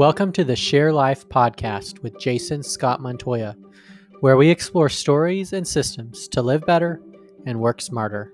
[0.00, 3.54] Welcome to the Share Life podcast with Jason Scott Montoya,
[4.20, 7.02] where we explore stories and systems to live better
[7.44, 8.32] and work smarter.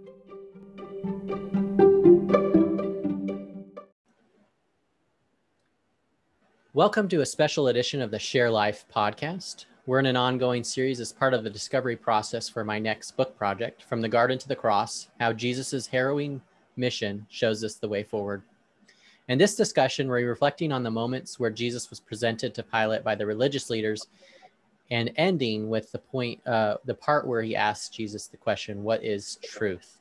[6.72, 9.64] Welcome to a special edition of the Share Life podcast.
[9.87, 13.37] We're in an ongoing series as part of the discovery process for my next book
[13.37, 16.42] project, From the Garden to the Cross How Jesus' Harrowing
[16.77, 18.42] Mission Shows Us the Way Forward.
[19.29, 23.16] In this discussion, we're reflecting on the moments where Jesus was presented to Pilate by
[23.16, 24.06] the religious leaders
[24.92, 29.02] and ending with the point, uh, the part where he asks Jesus the question, What
[29.02, 29.98] is truth?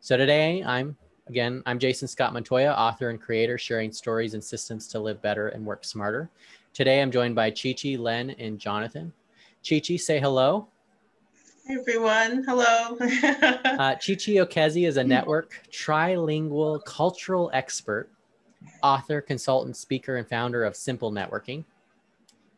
[0.00, 0.96] So today, I'm
[1.28, 5.48] again, I'm Jason Scott Montoya, author and creator, sharing stories and systems to live better
[5.48, 6.28] and work smarter.
[6.74, 9.12] Today, I'm joined by Chichi, Len, and Jonathan.
[9.62, 10.66] Chichi, say hello.
[11.66, 12.96] Hey everyone, hello.
[13.78, 18.10] uh, Chichi Okezi is a network trilingual cultural expert
[18.82, 21.64] author, consultant, speaker, and founder of Simple Networking.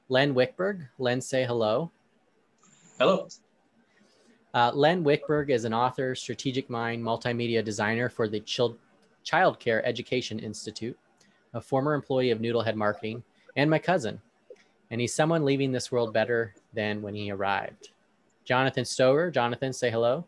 [0.08, 0.88] Len Wickberg.
[0.98, 1.90] Len, say hello.
[2.98, 3.28] Hello.
[4.54, 10.38] Uh, Len Wickberg is an author, strategic mind, multimedia designer for the Child Care Education
[10.38, 10.98] Institute,
[11.54, 13.22] a former employee of Noodlehead Marketing,
[13.56, 14.20] and my cousin.
[14.90, 17.88] And he's someone leaving this world better than when he arrived.
[18.44, 19.30] Jonathan Stover.
[19.30, 20.26] Jonathan, say hello.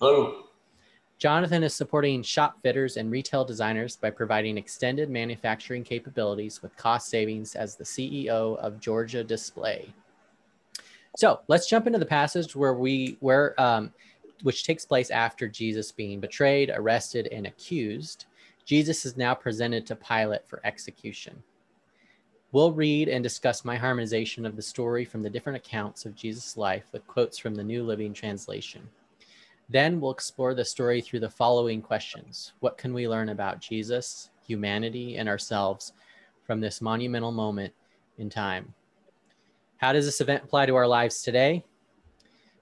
[0.00, 0.45] Hello.
[1.18, 7.08] Jonathan is supporting shop fitters and retail designers by providing extended manufacturing capabilities with cost
[7.08, 9.88] savings as the CEO of Georgia Display.
[11.16, 13.92] So let's jump into the passage where we where um,
[14.42, 18.26] which takes place after Jesus being betrayed, arrested, and accused.
[18.66, 21.42] Jesus is now presented to Pilate for execution.
[22.52, 26.56] We'll read and discuss my harmonization of the story from the different accounts of Jesus'
[26.56, 28.86] life with quotes from the New Living Translation.
[29.68, 34.30] Then we'll explore the story through the following questions What can we learn about Jesus,
[34.46, 35.92] humanity, and ourselves
[36.44, 37.74] from this monumental moment
[38.18, 38.72] in time?
[39.78, 41.64] How does this event apply to our lives today?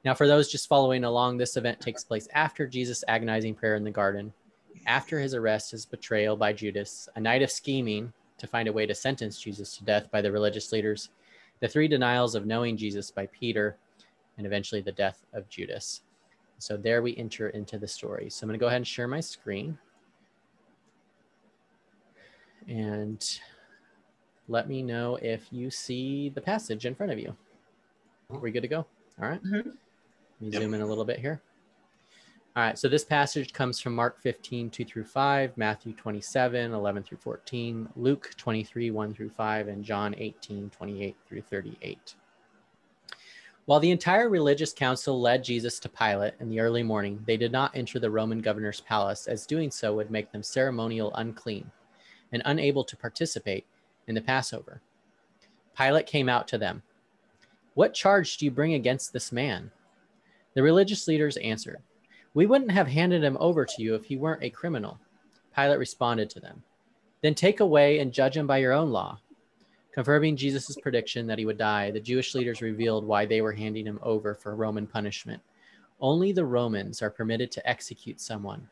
[0.04, 3.84] Now, for those just following along, this event takes place after Jesus' agonizing prayer in
[3.84, 4.32] the garden,
[4.86, 8.84] after his arrest, his betrayal by Judas, a night of scheming to find a way
[8.84, 11.10] to sentence Jesus to death by the religious leaders,
[11.60, 13.76] the three denials of knowing Jesus by Peter,
[14.36, 16.02] and eventually the death of Judas.
[16.64, 18.30] So there we enter into the story.
[18.30, 19.76] So I'm going to go ahead and share my screen.
[22.66, 23.22] And
[24.48, 27.36] let me know if you see the passage in front of you.
[28.30, 28.86] Are we good to go?
[29.20, 29.44] All right.
[29.44, 29.56] Mm-hmm.
[29.56, 29.66] Let
[30.40, 30.62] me yep.
[30.62, 31.42] zoom in a little bit here.
[32.56, 37.02] All right, so this passage comes from Mark 15, 2 through 5, Matthew 27, 11
[37.02, 42.14] through 14, Luke 23, 1 through 5, and John 18, 28 through 38.
[43.66, 47.50] While the entire religious council led Jesus to Pilate in the early morning, they did
[47.50, 51.70] not enter the Roman governor's palace, as doing so would make them ceremonial unclean
[52.30, 53.64] and unable to participate
[54.06, 54.82] in the Passover.
[55.76, 56.82] Pilate came out to them.
[57.72, 59.70] What charge do you bring against this man?
[60.52, 61.78] The religious leaders answered,
[62.34, 65.00] We wouldn't have handed him over to you if he weren't a criminal.
[65.56, 66.62] Pilate responded to them,
[67.22, 69.20] Then take away and judge him by your own law.
[69.94, 73.86] Confirming Jesus' prediction that he would die, the Jewish leaders revealed why they were handing
[73.86, 75.40] him over for Roman punishment.
[76.00, 78.68] Only the Romans are permitted to execute someone.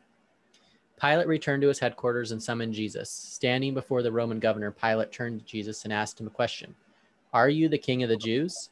[1.00, 3.09] Pilate returned to his headquarters and summoned Jesus.
[3.09, 6.75] Standing before the Roman governor, Pilate turned to Jesus and asked him a question
[7.32, 8.71] Are you the king of the Jews?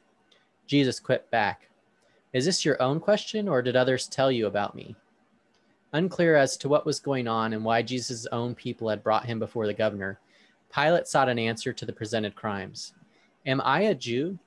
[0.66, 1.68] Jesus quipped back,
[2.32, 4.96] Is this your own question, or did others tell you about me?
[5.92, 9.38] Unclear as to what was going on and why Jesus' own people had brought him
[9.38, 10.18] before the governor,
[10.74, 12.92] Pilate sought an answer to the presented crimes.
[13.46, 14.38] Am I a Jew?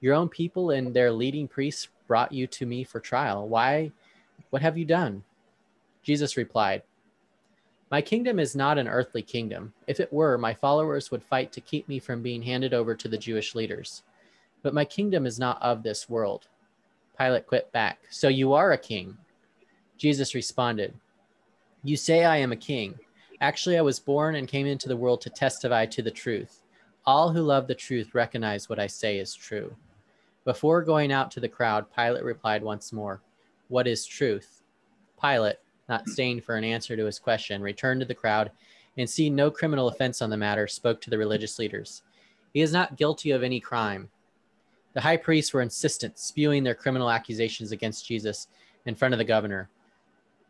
[0.00, 3.48] Your own people and their leading priests brought you to me for trial.
[3.48, 3.90] Why?
[4.50, 5.24] What have you done?
[6.02, 6.82] Jesus replied,
[7.90, 9.72] My kingdom is not an earthly kingdom.
[9.86, 13.08] If it were, my followers would fight to keep me from being handed over to
[13.08, 14.02] the Jewish leaders.
[14.62, 16.46] But my kingdom is not of this world.
[17.18, 17.98] Pilate quit back.
[18.10, 19.16] So you are a king?
[19.96, 20.94] Jesus responded,
[21.84, 22.98] You say I am a king.
[23.42, 26.62] Actually, I was born and came into the world to testify to the truth.
[27.04, 29.74] All who love the truth recognize what I say is true.
[30.44, 33.20] Before going out to the crowd, Pilate replied once more,
[33.66, 34.62] What is truth?
[35.20, 35.56] Pilate,
[35.88, 38.52] not staying for an answer to his question, returned to the crowd
[38.96, 42.02] and seeing no criminal offense on the matter, spoke to the religious leaders.
[42.54, 44.08] He is not guilty of any crime.
[44.92, 48.46] The high priests were insistent, spewing their criminal accusations against Jesus
[48.86, 49.68] in front of the governor.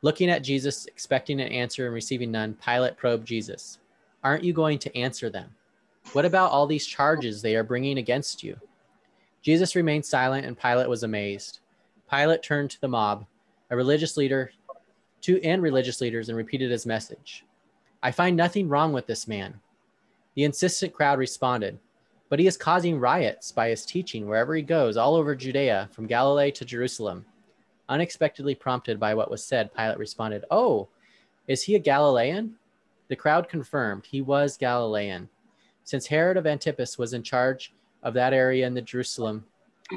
[0.04, 3.78] Looking at Jesus, expecting an answer and receiving none, Pilate probed Jesus.
[4.24, 5.54] Aren't you going to answer them?
[6.12, 8.56] What about all these charges they are bringing against you?
[9.42, 11.60] Jesus remained silent, and Pilate was amazed.
[12.10, 13.26] Pilate turned to the mob,
[13.70, 14.50] a religious leader,
[15.20, 17.44] to and religious leaders, and repeated his message.
[18.02, 19.60] I find nothing wrong with this man.
[20.34, 21.78] The insistent crowd responded,
[22.28, 26.08] But he is causing riots by his teaching wherever he goes, all over Judea, from
[26.08, 27.24] Galilee to Jerusalem.
[27.88, 30.88] Unexpectedly prompted by what was said, Pilate responded, Oh,
[31.48, 32.54] is he a Galilean?
[33.08, 35.28] The crowd confirmed he was Galilean.
[35.84, 39.44] Since Herod of Antipas was in charge of that area in the Jerusalem,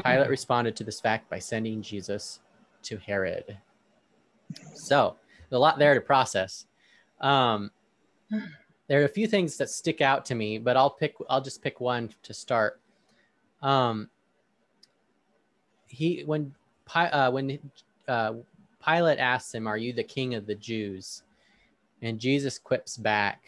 [0.03, 2.39] Pilate responded to this fact by sending Jesus
[2.83, 3.57] to Herod.
[4.73, 5.15] So,
[5.51, 6.65] a lot there to process.
[7.21, 7.71] Um,
[8.87, 11.15] there are a few things that stick out to me, but I'll pick.
[11.29, 12.79] I'll just pick one to start.
[13.61, 14.09] Um,
[15.87, 16.53] he when
[16.93, 17.59] uh, when
[18.07, 18.33] uh,
[18.85, 21.23] Pilate asks him, "Are you the king of the Jews?"
[22.01, 23.41] and Jesus quips back,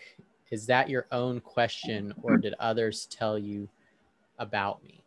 [0.50, 3.70] "Is that your own question, or did others tell you
[4.40, 5.04] about me?"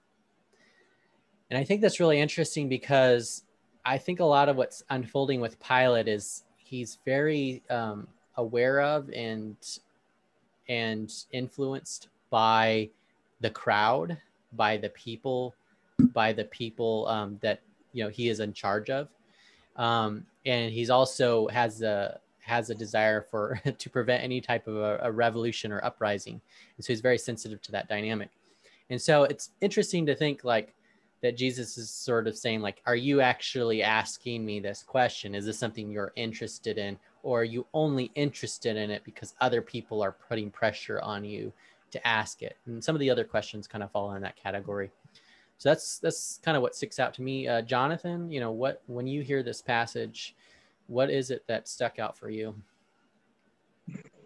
[1.50, 3.44] And I think that's really interesting because
[3.84, 8.06] I think a lot of what's unfolding with Pilate is he's very um,
[8.36, 9.56] aware of and
[10.68, 12.88] and influenced by
[13.40, 14.16] the crowd,
[14.52, 15.54] by the people,
[16.12, 17.60] by the people um, that
[17.92, 19.08] you know he is in charge of,
[19.76, 24.76] um, and he's also has a has a desire for to prevent any type of
[24.76, 26.40] a, a revolution or uprising,
[26.76, 28.30] and so he's very sensitive to that dynamic.
[28.90, 30.74] And so it's interesting to think like
[31.22, 35.34] that Jesus is sort of saying like, are you actually asking me this question?
[35.34, 36.98] Is this something you're interested in?
[37.22, 41.52] Or are you only interested in it because other people are putting pressure on you
[41.90, 42.56] to ask it?
[42.66, 44.90] And some of the other questions kind of fall in that category.
[45.60, 47.46] So that's that's kind of what sticks out to me.
[47.46, 50.34] Uh, Jonathan, you know, what when you hear this passage,
[50.86, 52.54] what is it that stuck out for you?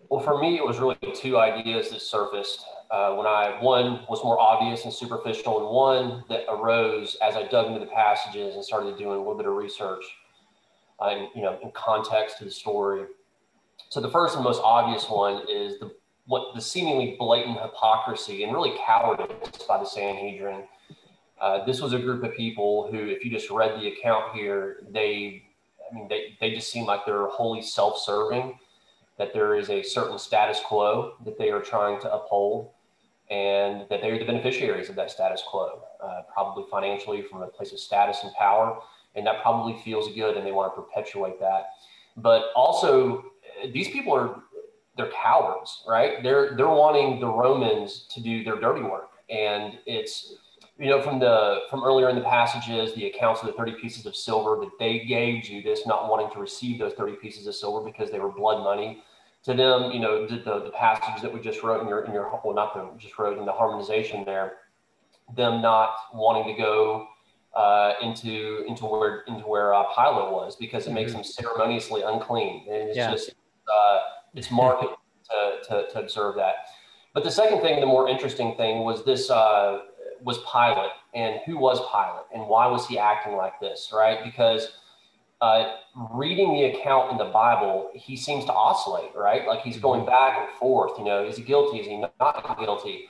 [0.08, 4.22] Well, for me, it was really two ideas that surfaced uh, when I one was
[4.22, 8.64] more obvious and superficial, and one that arose as I dug into the passages and
[8.64, 10.04] started doing a little bit of research,
[11.00, 13.06] uh, and you know, in context to the story.
[13.88, 15.90] So the first and most obvious one is the
[16.26, 19.26] what the seemingly blatant hypocrisy and really cowardice
[19.66, 20.62] by the Sanhedrin.
[21.40, 24.84] Uh, this was a group of people who, if you just read the account here,
[24.90, 25.42] they,
[25.90, 28.58] I mean, they, they just seem like they're wholly self-serving
[29.18, 32.70] that there is a certain status quo that they are trying to uphold
[33.30, 37.72] and that they're the beneficiaries of that status quo, uh, probably financially from a place
[37.72, 38.78] of status and power.
[39.14, 41.66] And that probably feels good and they want to perpetuate that.
[42.16, 43.24] But also,
[43.72, 44.42] these people are
[44.96, 46.22] they're cowards, right?
[46.22, 49.10] They're they're wanting the Romans to do their dirty work.
[49.30, 50.34] And it's
[50.78, 54.06] you know from the from earlier in the passages, the accounts of the 30 pieces
[54.06, 57.84] of silver that they gave Judas, not wanting to receive those 30 pieces of silver
[57.84, 59.02] because they were blood money
[59.44, 62.12] to them, you know, the, the, the passage that we just wrote in your, in
[62.12, 64.54] your, well, not the, just wrote in the harmonization there,
[65.36, 67.06] them not wanting to go
[67.54, 70.94] uh, into, into where, into where uh, Pilate was because it mm-hmm.
[70.94, 72.64] makes them ceremoniously unclean.
[72.68, 73.10] And it's yeah.
[73.10, 73.34] just,
[73.70, 73.98] uh,
[74.34, 74.88] it's market
[75.30, 76.54] to, to, to, observe that.
[77.12, 79.80] But the second thing, the more interesting thing was this, uh,
[80.24, 84.24] was Pilate and who was Pilate and why was he acting like this, right?
[84.24, 84.68] Because
[85.40, 85.76] uh,
[86.12, 89.46] reading the account in the Bible, he seems to oscillate, right?
[89.46, 90.10] Like he's going mm-hmm.
[90.10, 90.98] back and forth.
[90.98, 91.78] You know, is he guilty?
[91.78, 93.04] Is he not guilty?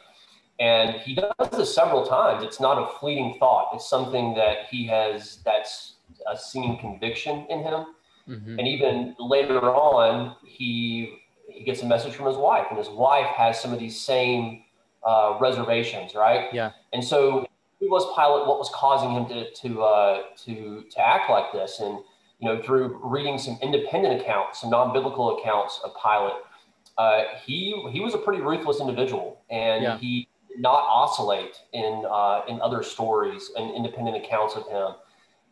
[0.59, 2.43] And he does this several times.
[2.43, 3.71] It's not a fleeting thought.
[3.75, 5.95] It's something that he has that's
[6.31, 7.87] a seeming conviction in him.
[8.29, 8.59] Mm-hmm.
[8.59, 11.19] And even later on, he
[11.49, 14.64] he gets a message from his wife, and his wife has some of these same
[15.05, 16.53] uh, reservations, right?
[16.53, 16.73] Yeah.
[16.93, 17.47] And so,
[17.81, 18.47] who was Pilate?
[18.47, 21.81] What was causing him to to uh, to to act like this?
[21.81, 21.99] And
[22.41, 26.43] you know, through reading some independent accounts, some non-biblical accounts of Pilate,
[26.99, 29.99] uh, he he was a pretty ruthless individual, and yeah.
[29.99, 34.95] he did not oscillate in uh, in other stories and independent accounts of him.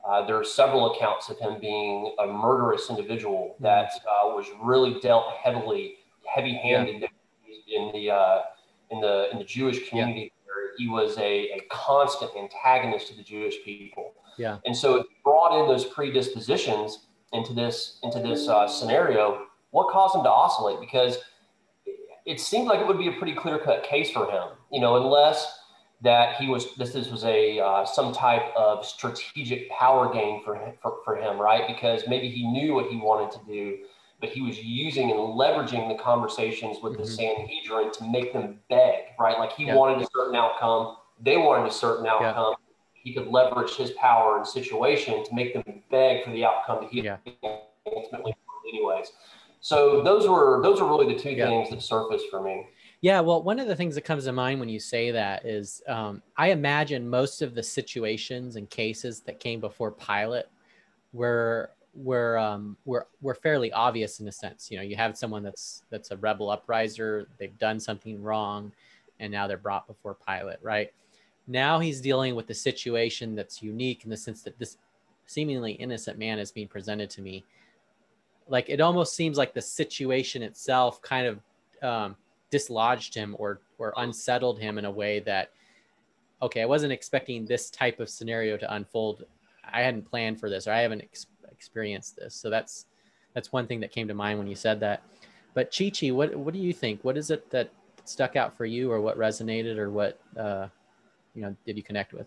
[0.07, 3.65] Uh, there are several accounts of him being a murderous individual mm-hmm.
[3.65, 5.95] that uh, was really dealt heavily,
[6.27, 7.79] heavy-handed yeah.
[7.79, 8.41] in the uh,
[8.93, 10.21] in the in the Jewish community.
[10.21, 10.29] Yeah.
[10.79, 14.15] He was a, a constant antagonist to the Jewish people.
[14.39, 14.59] Yeah.
[14.65, 19.47] And so it brought in those predispositions into this into this uh, scenario.
[19.71, 20.81] What caused him to oscillate?
[20.81, 21.19] Because
[22.25, 24.97] it seemed like it would be a pretty clear cut case for him, you know,
[24.97, 25.59] unless
[26.03, 30.55] that he was this this was a uh, some type of strategic power game for,
[30.57, 31.67] him, for for him, right?
[31.67, 33.79] Because maybe he knew what he wanted to do,
[34.23, 37.03] but he was using and leveraging the conversations with mm-hmm.
[37.03, 39.39] the Sanhedrin to make them beg, right?
[39.39, 39.75] Like he yeah.
[39.75, 42.55] wanted a certain outcome, they wanted a certain outcome.
[42.59, 42.63] Yeah
[43.03, 46.91] he could leverage his power and situation to make them beg for the outcome that
[46.91, 47.17] he yeah.
[47.87, 48.35] ultimately
[48.73, 49.13] anyways.
[49.61, 52.67] So those were those are really the two things that surfaced for me.
[53.01, 55.83] Yeah, well, one of the things that comes to mind when you say that is
[55.89, 60.47] um, I imagine most of the situations and cases that came before Pilate
[61.13, 64.71] were were um, were were fairly obvious in a sense.
[64.71, 67.27] You know, you have someone that's that's a rebel upriser.
[67.39, 68.73] They've done something wrong,
[69.21, 70.59] and now they're brought before Pilate.
[70.63, 70.93] Right
[71.47, 74.79] now, he's dealing with a situation that's unique in the sense that this
[75.27, 77.45] seemingly innocent man is being presented to me.
[78.49, 81.41] Like it almost seems like the situation itself kind of
[81.83, 82.17] um,
[82.51, 85.51] dislodged him or or unsettled him in a way that
[86.41, 89.25] okay, I wasn't expecting this type of scenario to unfold.
[89.65, 91.27] I hadn't planned for this or I haven't ex-
[91.63, 92.35] experienced this.
[92.35, 92.87] So that's
[93.35, 95.03] that's one thing that came to mind when you said that.
[95.55, 97.05] But Chi Chi, what what do you think?
[97.05, 97.71] What is it that
[98.05, 100.67] stuck out for you, or what resonated, or what uh,
[101.35, 102.27] you know did you connect with?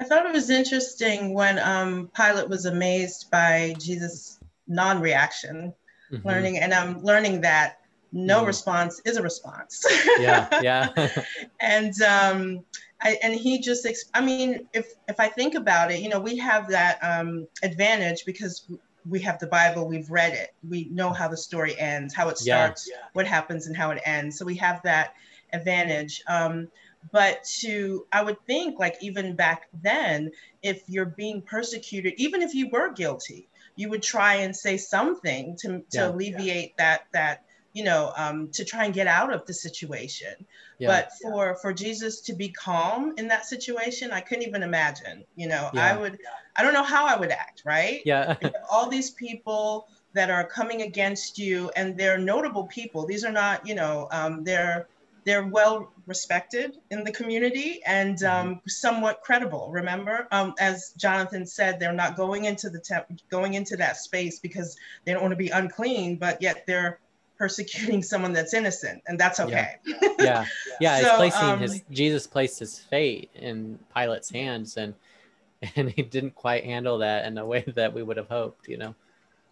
[0.00, 5.72] I thought it was interesting when um, Pilate was amazed by Jesus' non-reaction,
[6.12, 6.28] mm-hmm.
[6.28, 7.80] learning, and I'm learning that
[8.16, 8.46] no mm.
[8.46, 9.84] response is a response.
[10.18, 11.12] yeah, yeah.
[11.60, 12.64] and um,
[13.02, 16.36] I, and he just, I mean, if if I think about it, you know, we
[16.38, 18.66] have that um, advantage because
[19.08, 22.38] we have the Bible, we've read it, we know how the story ends, how it
[22.38, 23.02] starts, yeah.
[23.12, 24.38] what happens, and how it ends.
[24.38, 25.14] So we have that
[25.52, 26.22] advantage.
[26.26, 26.68] Um,
[27.12, 30.32] but to, I would think, like even back then,
[30.62, 35.56] if you're being persecuted, even if you were guilty, you would try and say something
[35.60, 36.08] to, to yeah.
[36.08, 36.84] alleviate yeah.
[36.84, 37.44] that that
[37.76, 40.32] you know, um, to try and get out of the situation.
[40.78, 40.88] Yeah.
[40.88, 45.24] But for for Jesus to be calm in that situation, I couldn't even imagine.
[45.36, 45.92] You know, yeah.
[45.92, 46.18] I would,
[46.56, 47.64] I don't know how I would act.
[47.66, 48.00] Right?
[48.06, 48.36] Yeah.
[48.70, 53.04] all these people that are coming against you, and they're notable people.
[53.04, 54.88] These are not, you know, um, they're
[55.26, 58.48] they're well respected in the community and mm-hmm.
[58.48, 59.68] um, somewhat credible.
[59.70, 64.38] Remember, um, as Jonathan said, they're not going into the temp- going into that space
[64.38, 67.00] because they don't want to be unclean, but yet they're
[67.38, 69.76] persecuting someone that's innocent, and that's okay.
[70.18, 70.46] Yeah,
[70.80, 71.00] yeah, yeah.
[71.00, 74.94] so, placing um, his Jesus placed his fate in Pilate's hands, and
[75.76, 78.68] and he didn't quite handle that in a way that we would have hoped.
[78.68, 78.94] You know.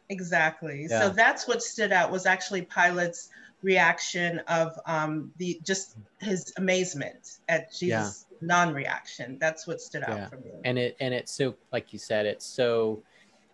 [0.09, 0.87] Exactly.
[0.89, 1.01] Yeah.
[1.01, 3.31] So that's what stood out was actually Pilate's
[3.63, 8.37] reaction of um, the just his amazement at Jesus' yeah.
[8.43, 9.39] non-reaction.
[9.41, 10.29] That's what stood out yeah.
[10.29, 10.51] for me.
[10.65, 13.03] And it and it's so like you said, it's so.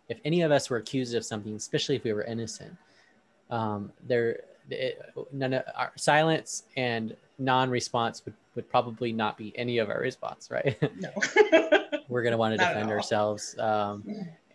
[0.08, 2.76] If any of us were accused of something, especially if we were innocent,
[3.50, 4.40] um, there
[4.70, 5.02] it,
[5.32, 10.50] none of our silence and non-response would, would probably not be any of our response
[10.50, 11.10] right no
[12.08, 14.04] we're going to want to defend ourselves um,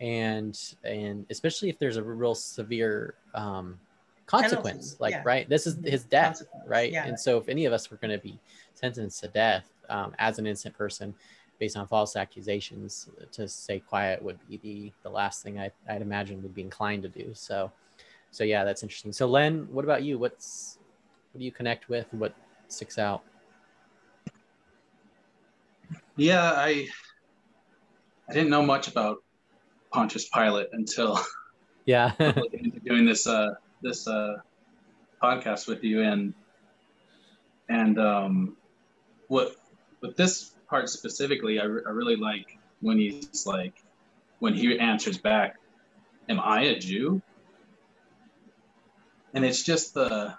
[0.00, 3.78] and and especially if there's a real severe um,
[4.26, 4.96] consequence Penalty.
[5.00, 5.22] like yeah.
[5.24, 7.06] right this is his death right yeah.
[7.06, 8.38] and so if any of us were going to be
[8.74, 11.14] sentenced to death um, as an innocent person
[11.58, 16.02] based on false accusations to stay quiet would be the the last thing I, i'd
[16.02, 17.70] imagine would be inclined to do so
[18.30, 19.12] so yeah, that's interesting.
[19.12, 20.18] So Len, what about you?
[20.18, 20.78] What's
[21.32, 22.06] what do you connect with?
[22.12, 22.34] What
[22.68, 23.22] sticks out?
[26.16, 26.88] Yeah, I
[28.28, 29.18] I didn't know much about
[29.92, 31.18] Pontius Pilate until
[31.86, 32.12] yeah
[32.84, 34.34] doing this uh this uh
[35.22, 36.34] podcast with you and
[37.68, 38.56] and um
[39.28, 39.56] what
[40.02, 43.82] with this part specifically I, re- I really like when he's like
[44.40, 45.56] when he answers back
[46.28, 47.22] am i a jew
[49.36, 50.34] and it's just the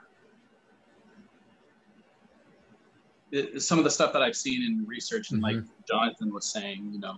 [3.31, 5.57] it, some of the stuff that I've seen in research and mm-hmm.
[5.57, 7.17] like Jonathan was saying, you know,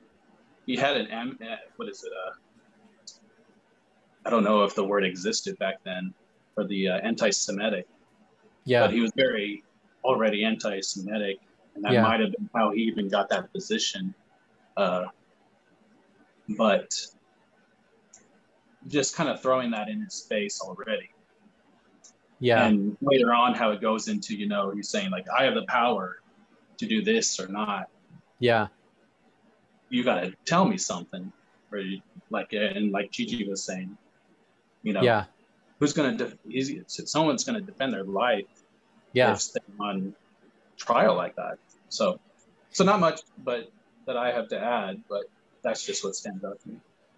[0.65, 1.39] he had an M.
[1.41, 2.11] Eh, what is it?
[2.11, 2.35] Uh,
[4.25, 6.13] I don't know if the word existed back then
[6.53, 7.87] for the uh, anti-Semitic.
[8.65, 8.81] Yeah.
[8.81, 9.63] But he was very
[10.03, 11.37] already anti-Semitic,
[11.75, 12.01] and that yeah.
[12.01, 14.13] might have been how he even got that position.
[14.75, 15.05] Uh,
[16.57, 16.93] but
[18.87, 21.09] just kind of throwing that in his face already
[22.39, 22.65] yeah.
[22.65, 25.65] And later on, how it goes into, you know, he's saying, like, I have the
[25.65, 26.19] power
[26.77, 27.89] to do this or not.
[28.39, 28.67] Yeah.
[29.89, 31.31] You got to tell me something.
[31.71, 33.97] Or, you, like, and like Gigi was saying,
[34.83, 35.25] you know, yeah.
[35.79, 38.45] who's going to, def- someone's going to defend their life.
[39.13, 39.33] Yeah.
[39.33, 40.13] If they're on
[40.77, 41.57] trial like that.
[41.89, 42.19] So,
[42.71, 43.71] so not much, but
[44.05, 45.23] that I have to add, but
[45.61, 46.75] that's just what stands out to me.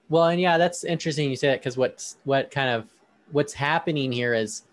[0.10, 2.90] Well, and yeah, that's interesting you say that because what's what kind of
[3.32, 4.64] what's happening here is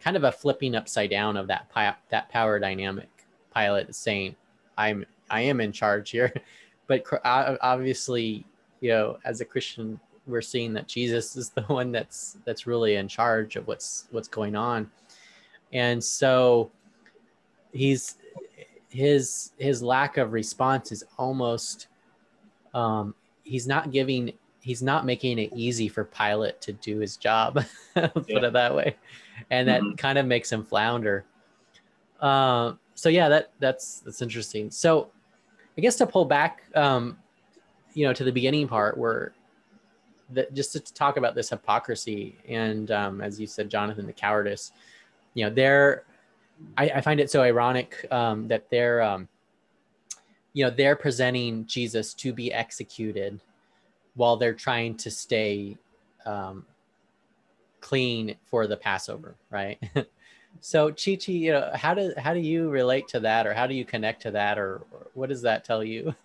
[0.00, 3.08] kind of a flipping upside down of that pi- that power dynamic.
[3.54, 4.36] Pilate is saying,
[4.76, 6.32] "I'm I am in charge here,"
[6.86, 8.44] but obviously,
[8.80, 12.96] you know, as a Christian, we're seeing that Jesus is the one that's that's really
[12.96, 14.90] in charge of what's what's going on,
[15.72, 16.70] and so
[17.72, 18.16] he's
[18.88, 21.88] his his lack of response is almost
[22.74, 27.64] um, he's not giving he's not making it easy for Pilate to do his job.
[27.94, 28.46] put yeah.
[28.46, 28.96] it that way,
[29.50, 29.94] and that mm-hmm.
[29.96, 31.24] kind of makes him flounder.
[32.20, 34.70] Uh, so yeah, that that's that's interesting.
[34.70, 35.10] So
[35.76, 37.18] I guess to pull back, um,
[37.94, 39.32] you know, to the beginning part where
[40.30, 44.72] that just to talk about this hypocrisy and um, as you said, Jonathan, the cowardice.
[45.34, 46.04] You know, they're
[46.76, 49.28] I, I find it so ironic um, that they're um,
[50.52, 53.40] you know they're presenting Jesus to be executed
[54.14, 55.76] while they're trying to stay
[56.24, 56.64] um,
[57.86, 59.80] clean for the Passover, right?
[60.60, 63.68] so Chi Chi, you know, how do how do you relate to that, or how
[63.68, 66.14] do you connect to that, or, or what does that tell you?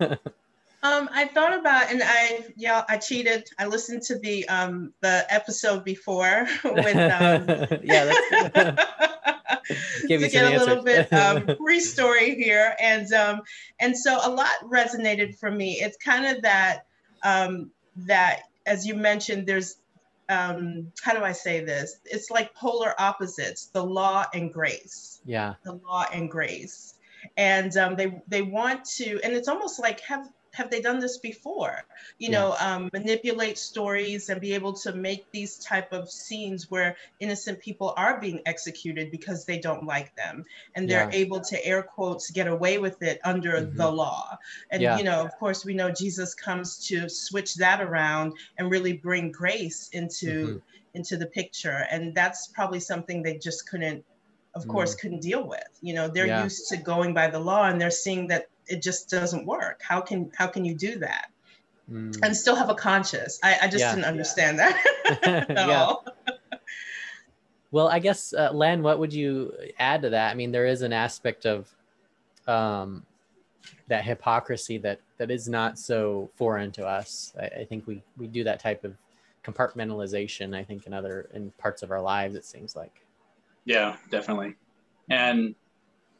[0.84, 3.48] Um, I thought about, and I yeah, I cheated.
[3.56, 7.46] I listened to the um the episode before with um,
[7.84, 8.82] yeah, that's
[10.08, 13.42] to get a little bit um, re-story here, and um
[13.78, 15.74] and so a lot resonated for me.
[15.74, 16.86] It's kind of that
[17.22, 17.70] um
[18.08, 19.76] that as you mentioned, there's
[20.32, 21.96] um how do I say this?
[22.04, 25.20] It's like polar opposites: the law and grace.
[25.24, 26.94] Yeah, the law and grace,
[27.36, 31.18] and um, they they want to, and it's almost like have have they done this
[31.18, 31.82] before
[32.18, 32.38] you yeah.
[32.38, 37.58] know um, manipulate stories and be able to make these type of scenes where innocent
[37.60, 40.44] people are being executed because they don't like them
[40.74, 41.18] and they're yeah.
[41.18, 43.76] able to air quotes get away with it under mm-hmm.
[43.76, 44.36] the law
[44.70, 44.98] and yeah.
[44.98, 49.32] you know of course we know jesus comes to switch that around and really bring
[49.32, 50.58] grace into mm-hmm.
[50.94, 54.04] into the picture and that's probably something they just couldn't
[54.54, 55.00] of course mm.
[55.00, 58.26] couldn't deal with you know they're used to going by the law and they're seeing
[58.26, 59.82] that it just doesn't work.
[59.82, 61.30] How can how can you do that?
[61.90, 62.18] Mm.
[62.22, 63.38] And still have a conscience.
[63.42, 63.94] I, I just yeah.
[63.94, 64.58] didn't understand
[65.06, 65.18] yeah.
[65.22, 66.06] that at all.
[67.70, 70.30] Well, I guess uh, Len, what would you add to that?
[70.30, 71.68] I mean, there is an aspect of
[72.46, 73.04] um,
[73.88, 77.34] that hypocrisy that that is not so foreign to us.
[77.38, 78.96] I, I, think we we do that type of
[79.44, 80.56] compartmentalization.
[80.56, 83.04] I think in other in parts of our lives, it seems like.
[83.64, 84.56] Yeah, definitely,
[85.08, 85.54] and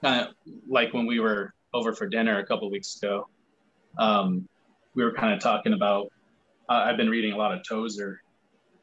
[0.03, 0.35] kind of
[0.69, 3.29] like when we were over for dinner a couple weeks ago,
[3.99, 4.49] um,
[4.95, 6.13] we were kind of talking about.
[6.69, 8.23] Uh, I've been reading a lot of Tozer,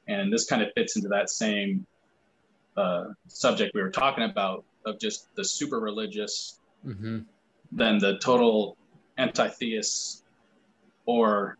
[0.07, 1.85] and this kind of fits into that same
[2.77, 7.19] uh, subject we were talking about of just the super religious, mm-hmm.
[7.71, 8.77] then the total
[9.17, 10.23] anti-theists,
[11.05, 11.57] or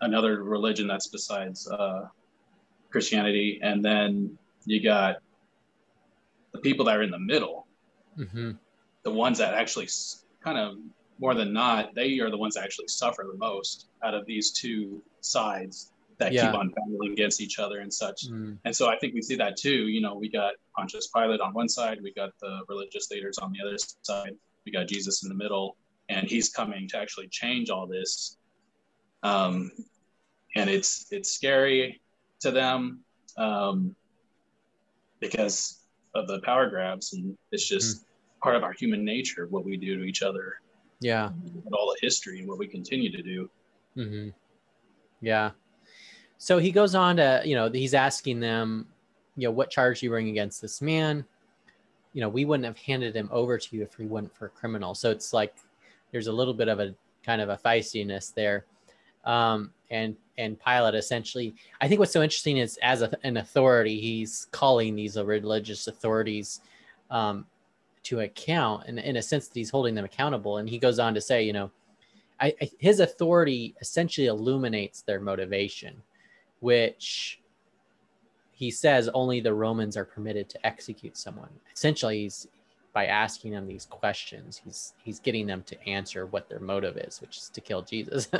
[0.00, 2.06] another religion that's besides uh,
[2.90, 5.16] Christianity, and then you got
[6.52, 7.66] the people that are in the middle,
[8.18, 8.52] mm-hmm.
[9.02, 9.88] the ones that actually
[10.44, 10.76] kind of
[11.18, 14.50] more than not, they are the ones that actually suffer the most out of these
[14.52, 16.46] two sides that yeah.
[16.46, 18.28] keep on battling against each other and such.
[18.28, 18.58] Mm.
[18.64, 19.88] And so I think we see that too.
[19.88, 23.52] You know, we got Pontius Pilate on one side, we got the religious leaders on
[23.52, 25.76] the other side, we got Jesus in the middle,
[26.08, 28.36] and he's coming to actually change all this.
[29.22, 29.72] Um,
[30.56, 32.00] and it's it's scary
[32.40, 33.00] to them
[33.36, 33.96] um,
[35.18, 35.80] because
[36.14, 38.02] of the power grabs, and it's just.
[38.02, 38.04] Mm
[38.44, 40.60] part of our human nature, what we do to each other.
[41.00, 41.30] Yeah.
[41.72, 43.50] All the history and what we continue to do.
[43.96, 44.28] Mm-hmm.
[45.22, 45.52] Yeah.
[46.36, 48.86] So he goes on to, you know, he's asking them,
[49.34, 51.24] you know, what charge you bring against this man?
[52.12, 54.50] You know, we wouldn't have handed him over to you if we weren't for a
[54.50, 54.94] criminal.
[54.94, 55.54] So it's like
[56.12, 58.66] there's a little bit of a kind of a feistiness there.
[59.24, 63.98] Um, and and Pilate essentially, I think what's so interesting is as a, an authority,
[64.02, 66.60] he's calling these religious authorities
[67.10, 67.46] um,
[68.04, 70.58] to account and in a sense that he's holding them accountable.
[70.58, 71.70] And he goes on to say you know
[72.40, 76.02] I, I, his authority essentially illuminates their motivation
[76.60, 77.40] which
[78.52, 81.50] he says only the romans are permitted to execute someone.
[81.74, 82.46] Essentially he's
[82.92, 87.20] by asking them these questions he's he's getting them to answer what their motive is
[87.20, 88.28] which is to kill jesus.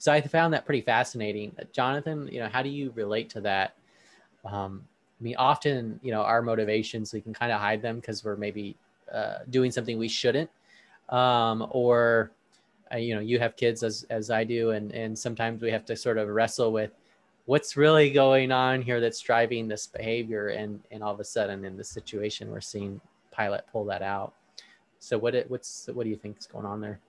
[0.00, 1.52] So i found that pretty fascinating.
[1.72, 3.74] Jonathan you know how do you relate to that?
[4.44, 4.84] Um,
[5.20, 8.36] I mean, often, you know, our motivations, we can kind of hide them because we're
[8.36, 8.76] maybe
[9.12, 10.50] uh, doing something we shouldn't.
[11.08, 12.30] Um, or,
[12.92, 15.84] uh, you know, you have kids as, as I do, and, and sometimes we have
[15.86, 16.92] to sort of wrestle with
[17.46, 20.48] what's really going on here that's driving this behavior.
[20.48, 23.00] And, and all of a sudden in this situation, we're seeing
[23.36, 24.34] Pilate pull that out.
[25.00, 27.00] So what it, what's, what do you think is going on there?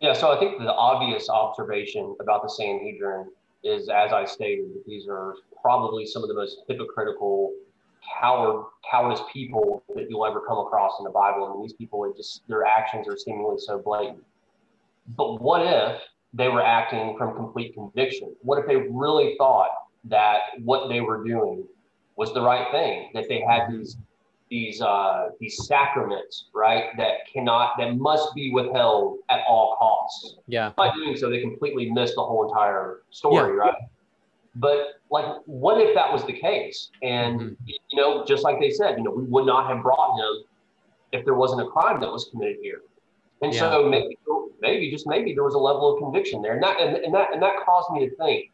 [0.00, 3.26] Yeah, so I think the obvious observation about the Sanhedrin
[3.64, 7.52] is, as I stated, these are probably some of the most hypocritical,
[8.20, 11.46] coward, cowardice people that you'll ever come across in the Bible.
[11.46, 14.24] I mean, these people, it just their actions are seemingly so blatant.
[15.16, 16.00] But what if
[16.34, 18.34] they were acting from complete conviction?
[18.42, 19.70] What if they really thought
[20.04, 21.64] that what they were doing
[22.16, 23.10] was the right thing?
[23.14, 23.96] That they had these
[24.50, 26.96] these uh, these sacraments, right?
[26.96, 30.36] That cannot that must be withheld at all costs.
[30.46, 30.72] Yeah.
[30.76, 33.62] By doing so, they completely miss the whole entire story, yeah.
[33.62, 33.74] right?
[34.58, 36.90] But like, what if that was the case?
[37.02, 37.54] And mm-hmm.
[37.66, 40.44] you know, just like they said, you know, we would not have brought him
[41.12, 42.82] if there wasn't a crime that was committed here.
[43.40, 43.60] And yeah.
[43.60, 44.18] so maybe,
[44.60, 47.32] maybe just maybe there was a level of conviction there, and that and, and that
[47.32, 48.50] and that caused me to think,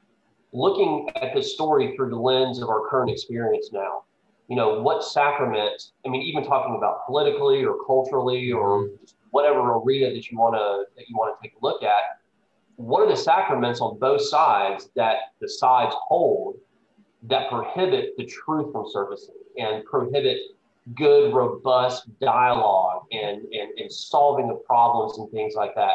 [0.52, 4.04] looking at this story through the lens of our current experience now.
[4.48, 8.94] You know, what sacrament, I mean, even talking about politically or culturally or mm-hmm.
[9.30, 12.20] whatever arena that you want to that you want to take a look at,
[12.76, 16.56] what are the sacraments on both sides that the sides hold
[17.24, 20.38] that prohibit the truth from surfacing and prohibit
[20.94, 25.94] good, robust dialogue and, and, and solving of problems and things like that.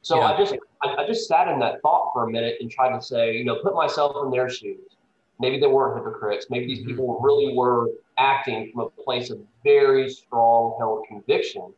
[0.00, 0.26] So yeah.
[0.26, 3.02] I just I, I, just sat in that thought for a minute and tried to
[3.02, 4.96] say, you know, put myself in their shoes.
[5.38, 6.46] Maybe they weren't hypocrites.
[6.50, 6.88] Maybe these mm-hmm.
[6.88, 11.72] people really were acting from a place of very strong held conviction.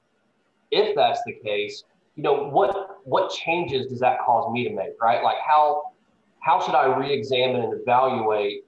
[0.71, 1.85] If that's the case,
[2.17, 5.23] you know, what what changes does that cause me to make, right?
[5.23, 5.93] Like how
[6.41, 8.65] how should I re-examine and evaluate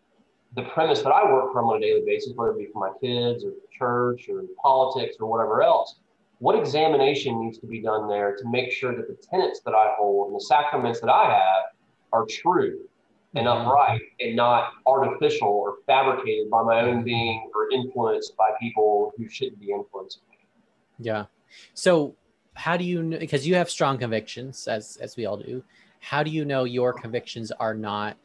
[0.54, 2.98] the premise that I work from on a daily basis, whether it be for my
[3.00, 5.96] kids or church or politics or whatever else,
[6.38, 9.94] what examination needs to be done there to make sure that the tenets that I
[9.98, 11.76] hold and the sacraments that I have
[12.12, 12.80] are true
[13.34, 13.68] and mm-hmm.
[13.68, 19.28] upright and not artificial or fabricated by my own being or influenced by people who
[19.28, 20.20] shouldn't be influenced.
[20.98, 21.26] Yeah.
[21.74, 22.14] So
[22.56, 25.62] how do you know because you have strong convictions as as we all do.
[26.00, 28.16] How do you know your convictions are not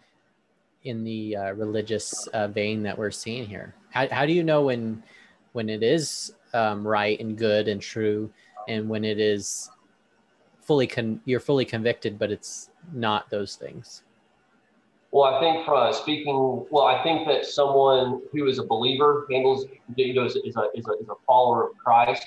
[0.83, 3.75] in the uh, religious uh, vein that we're seeing here?
[3.89, 5.03] How, how do you know when
[5.51, 8.31] when it is um, right and good and true
[8.67, 9.69] and when it is
[10.61, 14.03] fully con- you're fully convicted but it's not those things?
[15.11, 19.27] Well i think from uh, speaking well i think that someone who is a believer
[19.29, 19.65] handles
[19.97, 22.25] you know is, is, a, is, a, is a follower of christ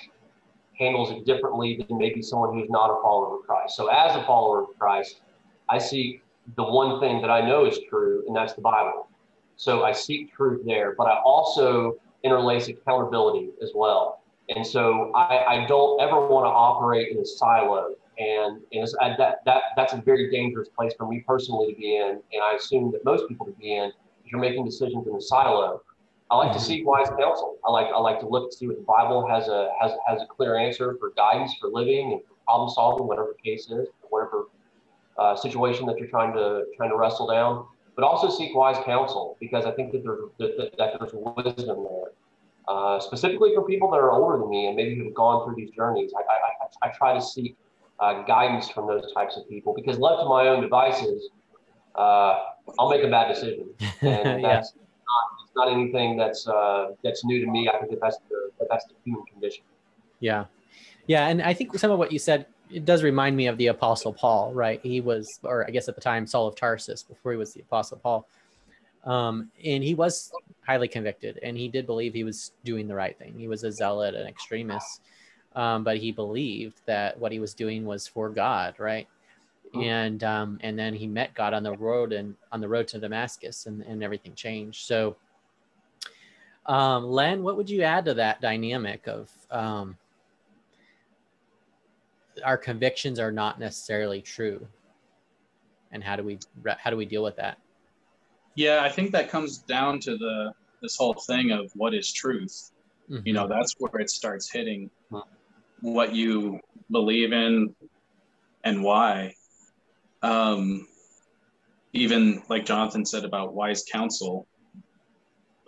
[0.79, 4.25] handles it differently than maybe someone who's not a follower of christ so as a
[4.25, 5.21] follower of christ
[5.69, 6.23] i seek
[6.57, 9.09] the one thing that i know is true and that's the bible
[9.57, 14.23] so i seek truth there but i also interlace accountability as well.
[14.49, 17.95] And so I, I don't ever want to operate in a silo.
[18.19, 22.21] And, and that, that, that's a very dangerous place for me personally to be in.
[22.33, 23.93] And I assume that most people to be in,
[24.25, 25.83] you're making decisions in a silo.
[26.35, 26.67] I like to mm-hmm.
[26.67, 27.59] seek wise counsel.
[27.65, 30.21] I like I like to look to see what the Bible has a has has
[30.21, 33.89] a clear answer for guidance for living and for problem solving, whatever the case is,
[34.11, 34.47] whatever
[35.17, 37.67] uh, situation that you're trying to trying to wrestle down
[37.97, 42.13] but also seek wise counsel because I think that there's that, that there's wisdom there.
[42.67, 45.71] Uh, specifically for people that are older than me and maybe who've gone through these
[45.71, 47.57] journeys, I, I, I try to seek
[48.01, 51.29] uh, guidance from those types of people because left to my own devices,
[51.95, 52.39] uh,
[52.79, 53.69] I'll make a bad decision,
[54.01, 54.79] and that's it's
[55.57, 57.69] not anything that's uh, that's new to me.
[57.69, 59.65] I think that that's the that that's the human condition.
[60.21, 60.47] Yeah,
[61.07, 63.69] yeah, and I think some of what you said it does remind me of the
[63.69, 64.81] Apostle Paul, right?
[64.83, 67.61] He was, or I guess at the time, Saul of Tarsus before he was the
[67.61, 68.27] Apostle Paul.
[69.05, 70.33] Um, and he was
[70.67, 73.35] highly convicted and he did believe he was doing the right thing.
[73.39, 75.03] He was a zealot, an extremist,
[75.55, 79.07] um, but he believed that what he was doing was for God, right?
[79.75, 79.81] Oh.
[79.83, 82.99] And um, and then he met God on the road and on the road to
[82.99, 84.87] Damascus, and, and everything changed.
[84.87, 85.17] So,
[86.67, 89.97] um, Len, what would you add to that dynamic of um,
[92.45, 94.67] our convictions are not necessarily true?
[95.93, 96.39] And how do we
[96.79, 97.59] how do we deal with that?
[98.57, 102.71] Yeah i think that comes down to the this whole thing of what is truth.
[103.11, 103.27] Mm-hmm.
[103.27, 104.91] you know that's where it starts hitting
[105.81, 106.59] what you
[106.91, 107.75] believe in
[108.65, 109.35] and why.
[110.23, 110.89] Um
[111.93, 114.47] even like jonathan said about wise counsel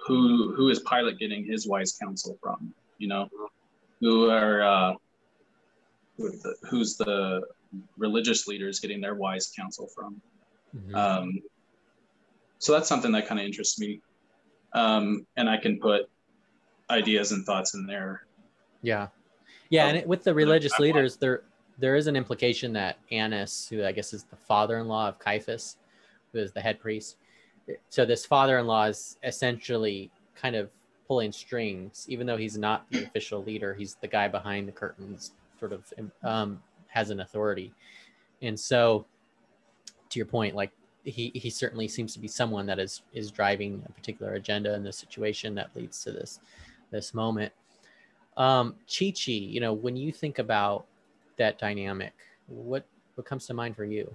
[0.07, 3.29] who who is pilate getting his wise counsel from you know
[4.01, 4.95] who are uh
[6.71, 7.43] who's the
[7.97, 10.21] religious leaders getting their wise counsel from.
[10.75, 10.95] Mm-hmm.
[10.95, 11.43] Um,
[12.59, 14.01] so that's something that kind of interests me,
[14.73, 16.09] um, and I can put
[16.89, 18.23] ideas and thoughts in there.
[18.83, 19.09] Yeah,
[19.69, 21.43] yeah, and it, with the religious leaders, there
[21.79, 25.77] there is an implication that Annas, who I guess is the father-in-law of Caiaphas,
[26.33, 27.17] who is the head priest,
[27.89, 30.71] so this father-in-law is essentially kind of
[31.07, 33.75] pulling strings, even though he's not the official leader.
[33.75, 35.85] He's the guy behind the curtains sort of
[36.23, 37.73] um, has an authority.
[38.43, 39.07] And so,
[40.11, 40.73] to your point, like
[41.05, 44.83] he he certainly seems to be someone that is is driving a particular agenda in
[44.83, 46.41] the situation that leads to this
[46.91, 47.53] this moment.
[48.37, 50.87] Um, Chi Chi, you know, when you think about
[51.39, 52.13] that dynamic,
[52.47, 54.15] what what comes to mind for you?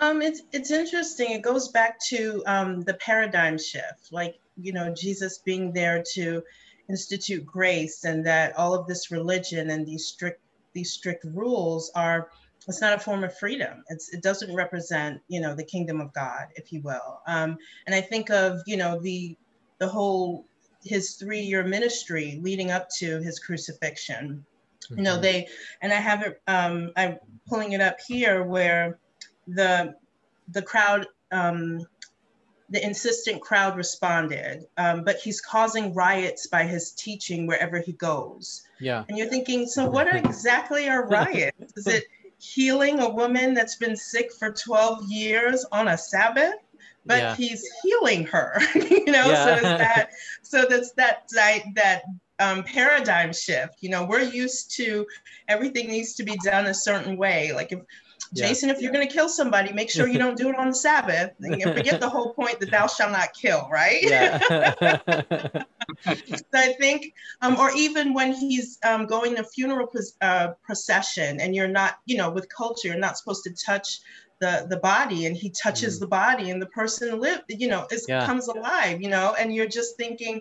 [0.00, 1.32] Um, it's it's interesting.
[1.32, 6.42] It goes back to um, the paradigm shift, like you know Jesus being there to
[6.90, 10.40] institute grace and that all of this religion and these strict
[10.72, 12.28] these strict rules are
[12.68, 16.12] it's not a form of freedom it's, it doesn't represent you know the kingdom of
[16.12, 19.36] god if you will um, and i think of you know the
[19.78, 20.44] the whole
[20.82, 24.44] his three year ministry leading up to his crucifixion
[24.84, 24.98] mm-hmm.
[24.98, 25.22] you know mm-hmm.
[25.22, 25.48] they
[25.80, 27.16] and i have it um, i'm
[27.48, 28.98] pulling it up here where
[29.54, 29.94] the
[30.48, 31.86] the crowd um,
[32.70, 38.62] the insistent crowd responded, um, but he's causing riots by his teaching wherever he goes.
[38.78, 39.04] Yeah.
[39.08, 41.72] And you're thinking, so what exactly are riots?
[41.76, 42.04] Is it
[42.38, 46.54] healing a woman that's been sick for 12 years on a Sabbath?
[47.06, 47.34] But yeah.
[47.34, 49.26] he's healing her, you know.
[49.26, 49.56] Yeah.
[49.56, 50.10] So that
[50.42, 52.02] so that's that that that
[52.38, 53.76] um, paradigm shift.
[53.80, 55.06] You know, we're used to
[55.48, 57.52] everything needs to be done a certain way.
[57.52, 57.80] Like if
[58.32, 58.48] yeah.
[58.48, 60.74] Jason, if you're going to kill somebody, make sure you don't do it on the
[60.74, 61.32] Sabbath.
[61.40, 64.02] And forget the whole point that thou shalt not kill, right?
[64.02, 64.38] Yeah.
[66.14, 69.90] so I think, um, or even when he's um, going to funeral
[70.20, 74.00] uh, procession and you're not, you know, with culture, you're not supposed to touch
[74.40, 76.00] the the body and he touches mm.
[76.00, 78.24] the body and the person live you know it yeah.
[78.24, 80.40] comes alive you know and you're just thinking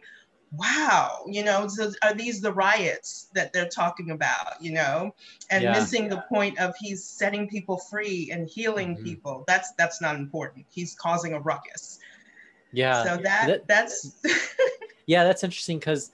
[0.52, 5.14] wow, you know, so are these the riots that they're talking about, you know,
[5.52, 5.74] and yeah.
[5.74, 9.04] missing the point of he's setting people free and healing mm-hmm.
[9.04, 9.44] people.
[9.48, 10.66] That's that's not important.
[10.70, 12.00] He's causing a ruckus.
[12.72, 13.04] Yeah.
[13.04, 14.22] So that, that that's
[15.06, 16.12] yeah, that's interesting because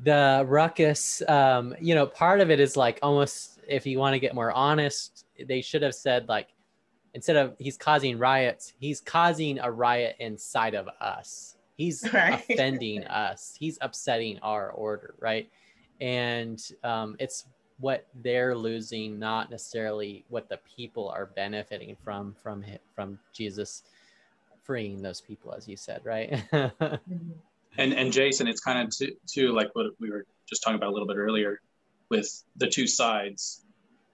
[0.00, 4.18] the ruckus, um, you know, part of it is like almost if you want to
[4.18, 6.48] get more honest, they should have said like
[7.14, 12.34] instead of he's causing riots, he's causing a riot inside of us He's right.
[12.48, 13.56] offending us.
[13.58, 15.48] He's upsetting our order, right?
[16.00, 17.46] And um, it's
[17.78, 23.82] what they're losing, not necessarily what the people are benefiting from from from Jesus
[24.62, 26.42] freeing those people, as you said, right?
[26.52, 30.90] and and Jason, it's kind of too, to like what we were just talking about
[30.90, 31.60] a little bit earlier
[32.08, 33.64] with the two sides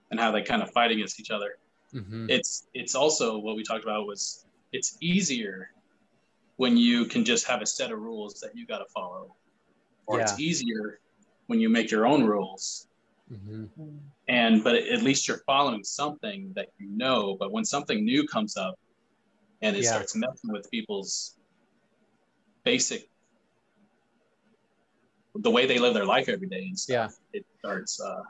[0.09, 1.57] and how they kind of fight against each other.
[1.93, 2.27] Mm-hmm.
[2.29, 5.71] It's it's also what we talked about was it's easier
[6.59, 9.33] when you can just have a set of rules that you got to follow
[10.07, 10.23] or yeah.
[10.23, 10.99] it's easier
[11.47, 12.89] when you make your own rules
[13.31, 13.63] mm-hmm.
[14.27, 18.57] and but at least you're following something that you know but when something new comes
[18.57, 18.77] up
[19.61, 19.89] and it yeah.
[19.89, 21.37] starts messing with people's
[22.65, 23.09] basic
[25.35, 27.39] the way they live their life every day and stuff yeah.
[27.39, 28.21] it starts uh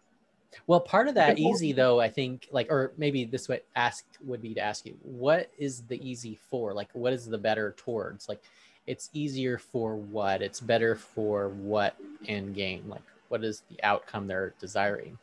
[0.68, 4.42] well, part of that easy though, I think, like, or maybe this way ask would
[4.42, 6.74] be to ask you, what is the easy for?
[6.74, 8.28] Like, what is the better towards?
[8.28, 8.42] Like,
[8.88, 10.42] it's easier for what?
[10.42, 11.96] It's better for what
[12.28, 12.86] end game?
[12.88, 15.18] Like, what is the outcome they're desiring?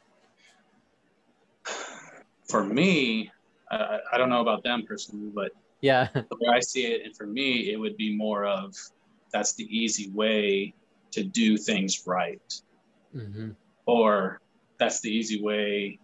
[2.48, 3.30] For me,
[3.70, 7.16] I, I don't know about them personally, but yeah, the way I see it, and
[7.16, 8.74] for me, it would be more of
[9.32, 10.72] that's the easy way
[11.10, 12.62] to do things right.
[13.14, 13.50] Mm-hmm.
[13.86, 14.40] Or
[14.78, 15.98] that's the easy way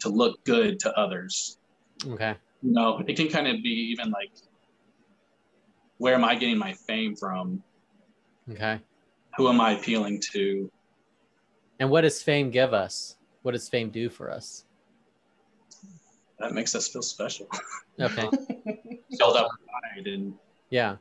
[0.00, 1.58] to look good to others.
[2.06, 2.34] Okay.
[2.62, 4.30] You know, it can kind of be even like,
[5.98, 7.62] where am I getting my fame from?
[8.50, 8.80] Okay.
[9.36, 10.70] Who am I appealing to?
[11.78, 13.16] And what does fame give us?
[13.42, 14.64] What does fame do for us?
[16.38, 17.48] That makes us feel special.
[18.00, 18.28] Okay.
[19.18, 20.34] Filled up pride and
[20.70, 20.96] yeah.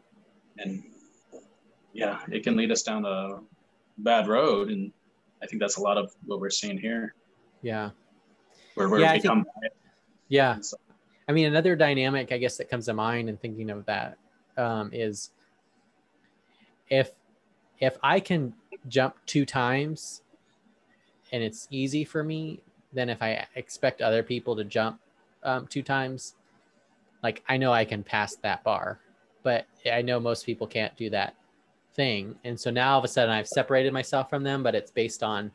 [0.58, 0.84] And
[1.94, 3.40] yeah, it can lead us down a
[3.98, 4.92] bad road and
[5.42, 7.14] I think that's a lot of what we're seeing here.
[7.62, 7.92] Yeah.
[8.76, 9.46] Where we're yeah, become.
[9.58, 9.74] I think,
[10.30, 10.60] yeah.
[10.62, 10.78] So.
[11.28, 14.18] I mean, another dynamic, I guess, that comes to mind in thinking of that
[14.58, 15.32] um, is
[16.90, 17.12] if
[17.80, 18.54] if I can
[18.88, 20.22] jump two times
[21.32, 22.62] and it's easy for me,
[22.94, 25.00] then if I expect other people to jump
[25.44, 26.36] um, two times,
[27.24, 29.00] like I know I can pass that bar,
[29.44, 31.36] but I know most people can't do that
[31.96, 32.36] thing.
[32.44, 35.24] And so now all of a sudden I've separated myself from them, but it's based
[35.24, 35.52] on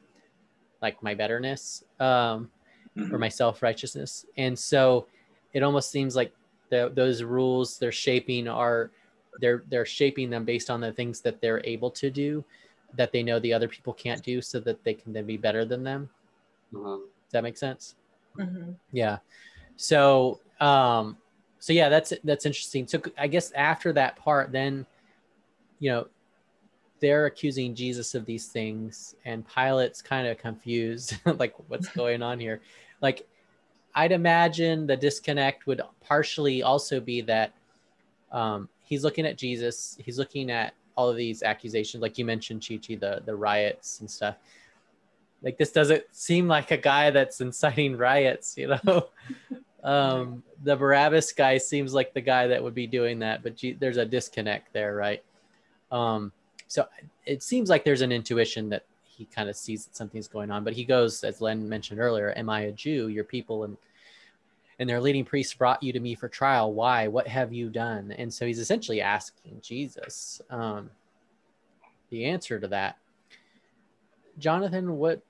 [0.82, 2.50] like my betterness um,
[2.96, 3.14] mm-hmm.
[3.14, 4.26] or my self righteousness.
[4.36, 5.06] And so
[5.52, 6.32] it almost seems like
[6.70, 8.90] the, those rules they're shaping are
[9.40, 12.44] they're they're shaping them based on the things that they're able to do
[12.94, 15.64] that they know the other people can't do so that they can then be better
[15.64, 16.08] than them.
[16.72, 17.02] Mm-hmm.
[17.02, 17.94] Does that make sense?
[18.36, 18.72] Mm-hmm.
[18.92, 19.18] Yeah.
[19.76, 21.16] So um
[21.58, 22.86] so yeah that's that's interesting.
[22.86, 24.86] So I guess after that part then
[25.78, 26.06] you know
[27.00, 32.38] they're accusing Jesus of these things, and Pilate's kind of confused, like what's going on
[32.38, 32.60] here.
[33.00, 33.26] Like,
[33.94, 37.52] I'd imagine the disconnect would partially also be that
[38.30, 42.62] um, he's looking at Jesus, he's looking at all of these accusations, like you mentioned,
[42.62, 44.36] Chichi, the the riots and stuff.
[45.42, 49.08] Like this doesn't seem like a guy that's inciting riots, you know.
[49.82, 53.72] um, the Barabbas guy seems like the guy that would be doing that, but G-
[53.72, 55.24] there's a disconnect there, right?
[55.90, 56.32] Um,
[56.70, 56.86] so
[57.26, 60.62] it seems like there's an intuition that he kind of sees that something's going on.
[60.62, 63.08] But he goes, as Len mentioned earlier, "Am I a Jew?
[63.08, 63.76] Your people and
[64.78, 66.72] and their leading priests brought you to me for trial.
[66.72, 67.08] Why?
[67.08, 70.90] What have you done?" And so he's essentially asking Jesus um,
[72.10, 72.96] the answer to that.
[74.38, 75.20] Jonathan, what?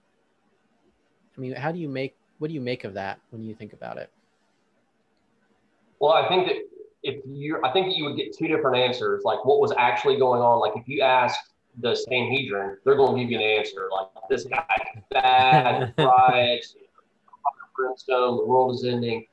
[1.39, 2.15] I mean, how do you make?
[2.39, 4.11] What do you make of that when you think about it?
[6.01, 6.57] Well, I think that
[7.03, 10.43] if you, I think you would get two different answers, like what was actually going
[10.43, 10.61] on.
[10.61, 11.39] Like if you ask
[11.81, 16.75] the Sanhedrin, they're going to give you an answer like this guy bad, riots,
[17.77, 19.27] brimstone, the world is ending.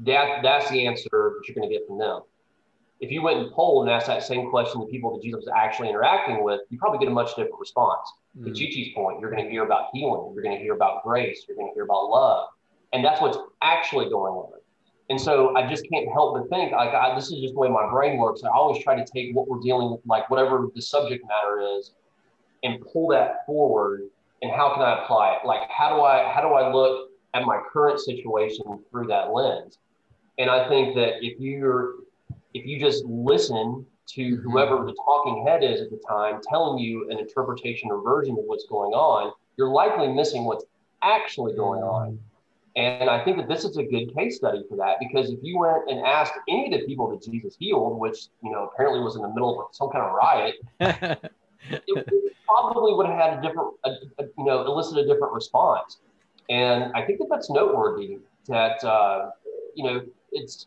[0.00, 2.22] That that's the answer that you're going to get from them.
[3.00, 5.52] If you went and polled and asked that same question to people that Jesus was
[5.54, 8.08] actually interacting with, you probably get a much different response.
[8.38, 8.44] Mm.
[8.44, 11.44] To Chichi's point, you're going to hear about healing, you're going to hear about grace,
[11.48, 12.48] you're going to hear about love,
[12.92, 14.52] and that's what's actually going on.
[15.10, 17.68] And so I just can't help but think like I, this is just the way
[17.68, 18.42] my brain works.
[18.44, 21.92] I always try to take what we're dealing with, like whatever the subject matter is,
[22.62, 24.02] and pull that forward.
[24.42, 25.46] And how can I apply it?
[25.46, 29.78] Like how do I how do I look at my current situation through that lens?
[30.38, 31.94] And I think that if you're
[32.54, 34.42] if you just listen to mm-hmm.
[34.42, 38.44] whoever the talking head is at the time telling you an interpretation or version of
[38.46, 40.64] what's going on, you're likely missing what's
[41.02, 42.18] actually going on.
[42.74, 45.58] And I think that this is a good case study for that because if you
[45.58, 49.16] went and asked any of the people that Jesus healed, which you know apparently was
[49.16, 50.54] in the middle of some kind of riot,
[51.86, 52.08] it,
[52.46, 55.98] probably would have had a different, a, a, you know, elicited a different response.
[56.48, 58.18] And I think that that's noteworthy.
[58.48, 59.30] That uh,
[59.74, 60.66] you know, it's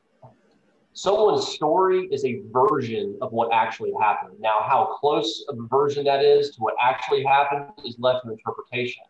[0.94, 4.40] someone's story is a version of what actually happened.
[4.40, 8.32] Now, how close of a version that is to what actually happened is left to
[8.32, 9.04] interpretation.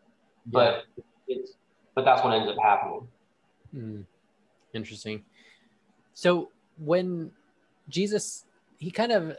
[0.46, 1.04] But yeah.
[1.28, 1.52] it's
[1.96, 3.08] but that's what ends up happening.
[3.74, 4.04] Mm,
[4.74, 5.24] interesting.
[6.14, 7.32] So when
[7.88, 8.44] Jesus,
[8.78, 9.36] he kind of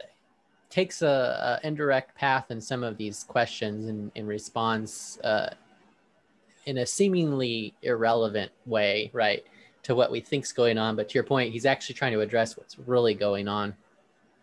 [0.68, 5.54] takes a, a, indirect path in some of these questions and, and responds uh,
[6.66, 9.44] in a seemingly irrelevant way, right,
[9.84, 10.96] to what we think's going on.
[10.96, 13.74] But to your point, he's actually trying to address what's really going on.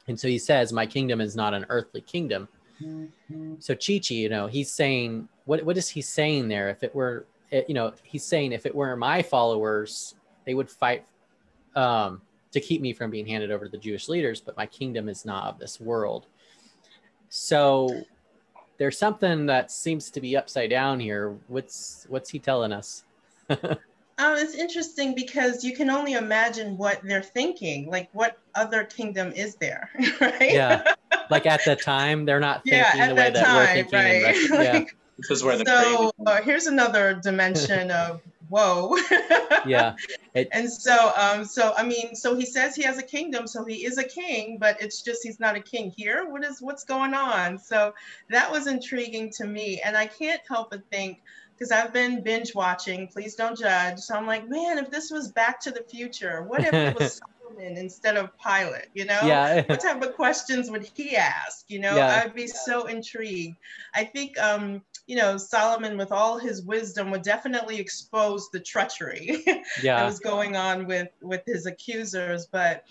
[0.08, 2.48] And so he says, "My kingdom is not an earthly kingdom."
[2.82, 3.56] Mm-hmm.
[3.60, 6.70] So Chichi, you know, he's saying, what what is he saying there?
[6.70, 7.26] If it were
[7.56, 10.16] it, you know, he's saying if it were my followers,
[10.46, 11.06] they would fight
[11.76, 15.08] um, to keep me from being handed over to the Jewish leaders, but my kingdom
[15.08, 16.28] is not of this world.
[17.30, 18.04] So
[18.78, 21.38] there's something that seems to be upside down here.
[21.48, 23.04] What's what's he telling us?
[24.18, 27.90] Um, it's interesting because you can only imagine what they're thinking.
[27.90, 29.90] Like, what other kingdom is there,
[30.22, 30.54] right?
[30.54, 30.94] Yeah,
[31.30, 34.24] like at the time, they're not thinking yeah, the way that, that we're thinking.
[34.24, 34.50] Right?
[34.52, 35.05] like, yeah.
[35.18, 38.96] This is where the so uh, here's another dimension of whoa.
[39.66, 39.96] yeah.
[40.36, 43.64] It, and so um so I mean so he says he has a kingdom so
[43.64, 46.30] he is a king but it's just he's not a king here.
[46.30, 47.58] What is what's going on?
[47.58, 47.94] So
[48.30, 51.22] that was intriguing to me and I can't help but think
[51.58, 54.00] because I've been binge watching, please don't judge.
[54.00, 57.22] So I'm like, man, if this was back to the future, what if it was
[57.42, 58.88] Solomon instead of Pilate?
[58.94, 59.62] You know, yeah.
[59.68, 61.66] what type of questions would he ask?
[61.70, 62.24] You know, yeah.
[62.24, 63.58] I'd be so intrigued.
[63.94, 69.44] I think um, you know, Solomon, with all his wisdom, would definitely expose the treachery
[69.82, 69.98] yeah.
[69.98, 72.48] that was going on with with his accusers.
[72.48, 72.84] But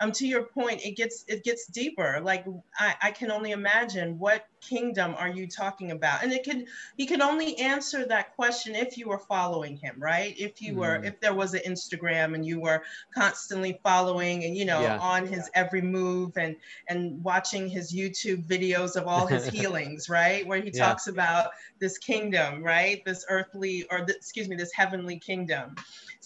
[0.00, 2.20] um, to your point, it gets it gets deeper.
[2.22, 2.44] Like
[2.78, 6.22] I, I can only imagine what kingdom are you talking about?
[6.22, 10.34] And it can he can only answer that question if you were following him, right?
[10.38, 11.06] If you were mm.
[11.06, 12.82] if there was an Instagram and you were
[13.14, 14.98] constantly following and you know yeah.
[14.98, 16.56] on his every move and
[16.88, 20.46] and watching his YouTube videos of all his healings, right?
[20.46, 20.86] Where he yeah.
[20.86, 23.04] talks about this kingdom, right?
[23.04, 25.74] This earthly or the, excuse me, this heavenly kingdom.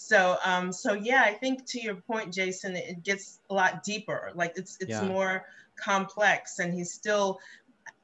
[0.07, 4.31] So um so yeah, I think to your point, Jason, it gets a lot deeper.
[4.35, 5.03] Like it's it's yeah.
[5.03, 7.39] more complex and he's still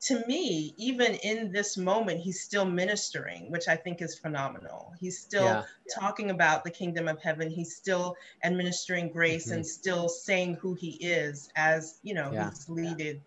[0.01, 4.93] to me, even in this moment, he's still ministering, which I think is phenomenal.
[4.97, 5.63] He's still yeah.
[5.93, 7.49] talking about the kingdom of heaven.
[7.49, 9.55] He's still administering grace mm-hmm.
[9.55, 12.49] and still saying who he is as, you know, yeah.
[12.49, 13.21] he's leaded,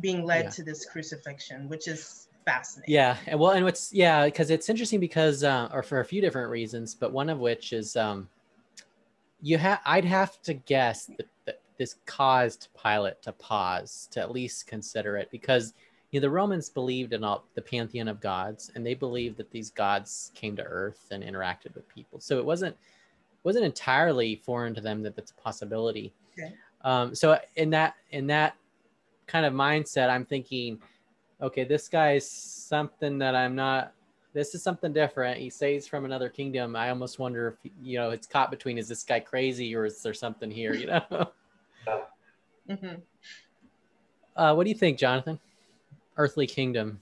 [0.00, 2.94] being led to this crucifixion, which is fascinating.
[2.94, 3.16] Yeah.
[3.26, 6.50] And well, and what's, yeah, because it's interesting because, uh, or for a few different
[6.50, 8.28] reasons, but one of which is, um,
[9.42, 14.30] you have, I'd have to guess that, that this caused Pilate to pause, to at
[14.30, 15.74] least consider it because
[16.10, 19.50] you know, the Romans believed in all the pantheon of gods, and they believed that
[19.50, 22.20] these gods came to Earth and interacted with people.
[22.20, 22.76] So it wasn't
[23.42, 26.12] wasn't entirely foreign to them that that's a possibility.
[26.32, 26.52] Okay.
[26.82, 28.56] Um, so in that in that
[29.26, 30.78] kind of mindset, I'm thinking,
[31.40, 33.92] okay, this guy's something that I'm not.
[34.32, 35.38] This is something different.
[35.38, 36.76] He says from another kingdom.
[36.76, 40.02] I almost wonder if you know it's caught between is this guy crazy or is
[40.02, 40.74] there something here?
[40.74, 41.02] You know.
[42.70, 42.96] mm-hmm.
[44.36, 45.38] uh, what do you think, Jonathan?
[46.16, 47.00] earthly kingdom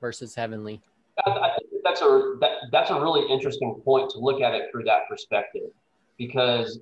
[0.00, 0.80] versus heavenly?
[1.26, 4.84] I think that's a that, that's a really interesting point to look at it through
[4.84, 5.70] that perspective,
[6.16, 6.78] because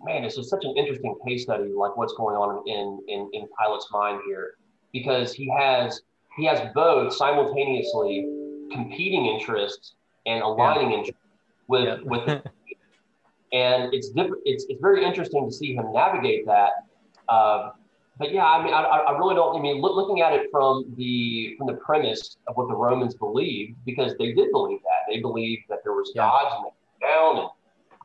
[0.00, 3.48] man, this is such an interesting case study, like what's going on in in in
[3.58, 4.54] Pilate's mind here,
[4.94, 6.00] because he has
[6.38, 8.26] he has both simultaneously
[8.72, 10.98] competing interests and aligning yeah.
[10.98, 11.22] interests
[11.68, 11.96] with yeah.
[12.04, 12.28] with.
[13.52, 14.42] and it's different.
[14.46, 16.70] It's it's very interesting to see him navigate that.
[17.28, 17.72] Uh,
[18.18, 19.58] but yeah, I mean, I, I really don't.
[19.58, 23.14] I mean, look, looking at it from the from the premise of what the Romans
[23.14, 26.22] believed, because they did believe that they believed that there was yeah.
[26.22, 27.48] gods and they down, and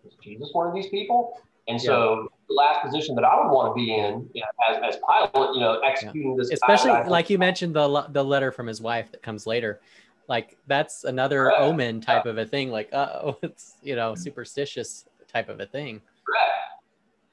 [0.04, 1.40] was Jesus one of these people?
[1.68, 2.30] And so.
[2.50, 5.54] The last position that I would want to be in, you know, as as Pilate,
[5.54, 6.38] you know, executing yeah.
[6.38, 9.80] this, especially like you mentioned the the letter from his wife that comes later,
[10.28, 11.62] like that's another Correct.
[11.62, 12.72] omen type of a thing.
[12.72, 16.02] Like, oh, it's you know, superstitious type of a thing.
[16.26, 16.52] Correct.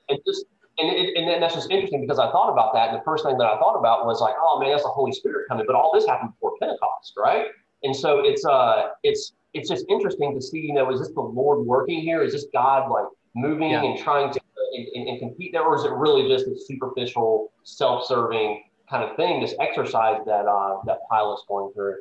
[0.08, 0.44] And just
[0.78, 3.38] and, it, and that's just interesting because I thought about that, and the first thing
[3.38, 5.64] that I thought about was like, oh man, that's the Holy Spirit coming.
[5.66, 7.46] But all this happened before Pentecost, right?
[7.82, 11.20] And so it's uh, it's it's just interesting to see, you know, is this the
[11.20, 12.22] Lord working here?
[12.22, 13.82] Is this God like moving yeah.
[13.82, 14.40] and trying to
[14.76, 19.16] and, and, and, compete there, or is it really just a superficial, self-serving kind of
[19.16, 21.96] thing, this exercise that uh, that Pilate's going through?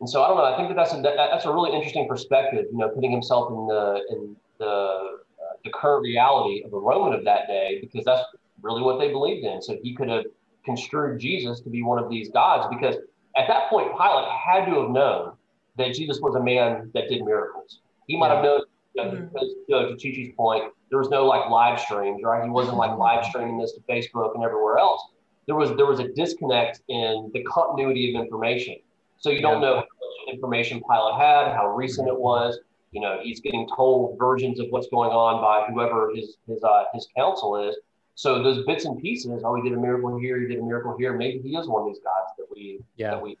[0.00, 0.44] And so I don't know.
[0.44, 2.66] I think that that's a that, that's a really interesting perspective.
[2.70, 5.18] You know, putting himself in the in the
[5.64, 8.22] the current reality of a Roman of that day because that's
[8.62, 9.60] really what they believed in.
[9.60, 10.24] So he could have
[10.64, 12.96] construed Jesus to be one of these gods because
[13.36, 15.32] at that point, Pilate had to have known
[15.76, 17.80] that Jesus was a man that did miracles.
[18.06, 18.34] He might yeah.
[18.36, 18.60] have known,
[18.94, 19.24] you know, mm-hmm.
[19.26, 22.42] because you know, to Chichi's point, there was no like live streams, right?
[22.44, 25.02] He wasn't like live streaming this to Facebook and everywhere else.
[25.46, 28.76] There was there was a disconnect in the continuity of information.
[29.18, 29.68] So you don't yeah.
[29.68, 32.58] know how much information Pilate had, how recent it was.
[32.92, 36.84] You know, he's getting told versions of what's going on by whoever his his uh,
[36.94, 37.76] his counsel is.
[38.14, 40.96] So those bits and pieces, oh, he did a miracle here, he did a miracle
[40.98, 41.12] here.
[41.12, 43.10] Maybe he is one of these gods that we yeah.
[43.10, 43.36] that we.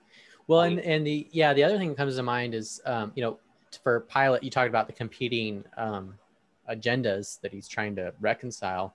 [0.48, 3.22] Well, and and the yeah, the other thing that comes to mind is um, you
[3.22, 3.38] know
[3.82, 6.14] for Pilate, you talked about the competing um,
[6.70, 8.94] agendas that he's trying to reconcile,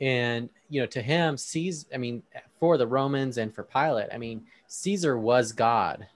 [0.00, 1.86] and you know to him, Caesar.
[1.92, 2.22] I mean,
[2.60, 6.06] for the Romans and for Pilate, I mean, Caesar was God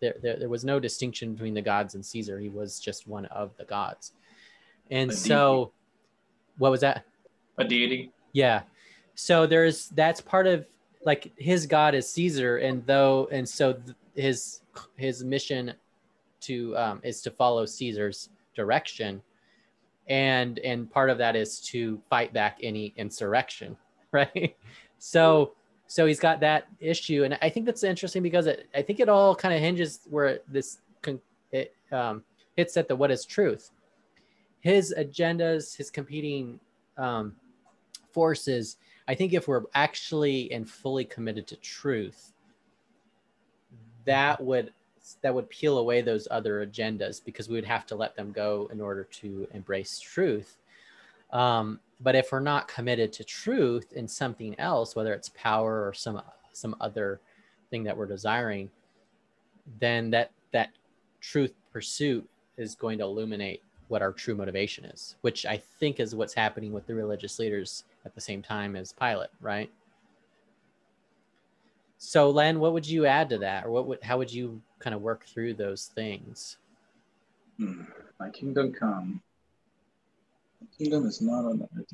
[0.00, 2.38] there, there, there was no distinction between the gods and Caesar.
[2.38, 4.12] He was just one of the gods.
[4.90, 5.72] And so,
[6.58, 7.04] what was that?
[7.58, 8.10] A deity.
[8.32, 8.62] Yeah.
[9.14, 10.66] So there's that's part of
[11.04, 14.62] like his god is Caesar, and though and so th- his
[14.96, 15.74] his mission
[16.42, 19.22] to um, is to follow Caesar's direction,
[20.08, 23.76] and and part of that is to fight back any insurrection,
[24.12, 24.56] right?
[24.98, 25.54] So
[25.90, 29.08] so he's got that issue and i think that's interesting because it, i think it
[29.08, 30.78] all kind of hinges where this
[31.50, 32.22] it um,
[32.56, 33.72] hits at the what is truth
[34.60, 36.60] his agendas his competing
[36.96, 37.34] um,
[38.12, 38.76] forces
[39.08, 42.34] i think if we're actually and fully committed to truth
[44.04, 44.72] that would
[45.22, 48.68] that would peel away those other agendas because we would have to let them go
[48.72, 50.58] in order to embrace truth
[51.32, 55.92] um, but if we're not committed to truth in something else, whether it's power or
[55.92, 56.20] some
[56.52, 57.20] some other
[57.70, 58.70] thing that we're desiring,
[59.78, 60.70] then that that
[61.20, 66.14] truth pursuit is going to illuminate what our true motivation is, which I think is
[66.14, 69.70] what's happening with the religious leaders at the same time as Pilate, right?
[71.98, 74.94] So, Len, what would you add to that, or what would how would you kind
[74.94, 76.56] of work through those things?
[77.58, 77.82] Hmm.
[78.18, 79.22] My kingdom come
[80.80, 81.92] kingdom is not on the earth.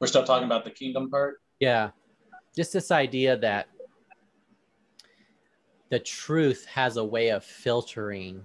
[0.00, 1.40] We're still talking about the kingdom part?
[1.58, 1.90] Yeah.
[2.54, 3.68] Just this idea that
[5.90, 8.44] the truth has a way of filtering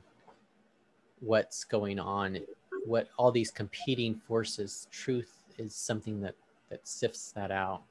[1.19, 2.39] what's going on,
[2.86, 4.88] what all these competing forces.
[4.91, 6.36] Truth is something that
[6.69, 7.84] that sifts that out.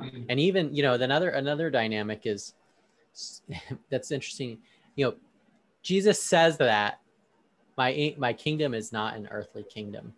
[0.00, 2.54] And even, you know, another another dynamic is
[3.90, 4.58] that's interesting.
[4.96, 5.14] You know,
[5.82, 7.00] Jesus says that
[7.76, 10.12] my my kingdom is not an earthly kingdom,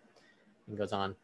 [0.67, 1.15] and goes on.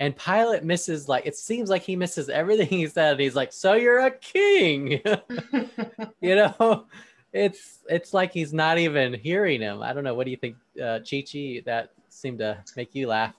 [0.00, 3.18] And Pilate misses like it seems like he misses everything he said.
[3.18, 5.00] He's like, "So you're a king,"
[6.20, 6.86] you know.
[7.30, 9.82] It's it's like he's not even hearing him.
[9.82, 10.14] I don't know.
[10.14, 11.60] What do you think, uh, Chichi?
[11.60, 13.34] That seemed to make you laugh.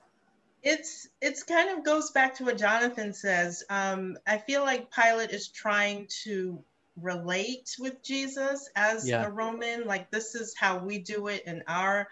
[0.61, 3.63] It's it's kind of goes back to what Jonathan says.
[3.69, 6.63] Um, I feel like Pilate is trying to
[7.01, 9.25] relate with Jesus as yeah.
[9.25, 9.85] a Roman.
[9.85, 12.07] Like this is how we do it in our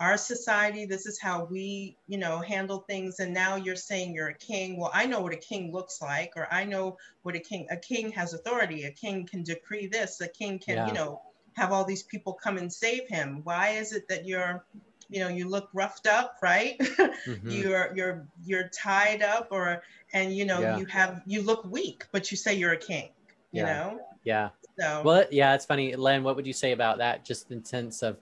[0.00, 0.86] our society.
[0.86, 3.20] This is how we, you know, handle things.
[3.20, 4.78] And now you're saying you're a king.
[4.78, 7.68] Well, I know what a king looks like, or I know what a king.
[7.70, 8.84] A king has authority.
[8.84, 10.20] A king can decree this.
[10.20, 10.86] A king can, yeah.
[10.88, 11.22] you know,
[11.54, 13.40] have all these people come and save him.
[13.44, 14.64] Why is it that you're
[15.08, 17.50] you know you look roughed up right mm-hmm.
[17.50, 19.82] you're you're you're tied up or
[20.12, 20.76] and you know yeah.
[20.78, 23.08] you have you look weak but you say you're a king
[23.52, 23.66] you yeah.
[23.66, 24.50] know yeah.
[24.80, 25.02] So.
[25.04, 26.24] Well, yeah, it's funny, Len.
[26.24, 27.24] What would you say about that?
[27.24, 28.16] Just in sense of,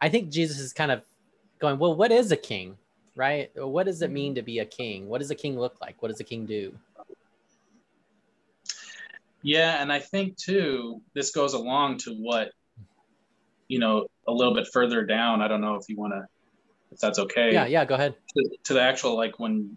[0.00, 1.02] I think Jesus is kind of
[1.58, 2.76] going, well, what is a king,
[3.16, 3.50] right?
[3.56, 5.08] What does it mean to be a king?
[5.08, 6.00] What does a king look like?
[6.00, 6.74] What does a king do?
[9.42, 12.52] Yeah, and I think too, this goes along to what
[13.66, 15.42] you know, a little bit further down.
[15.42, 16.26] I don't know if you want to,
[16.92, 17.52] if that's okay.
[17.52, 18.14] Yeah, yeah, go ahead.
[18.36, 19.76] To, to the actual, like when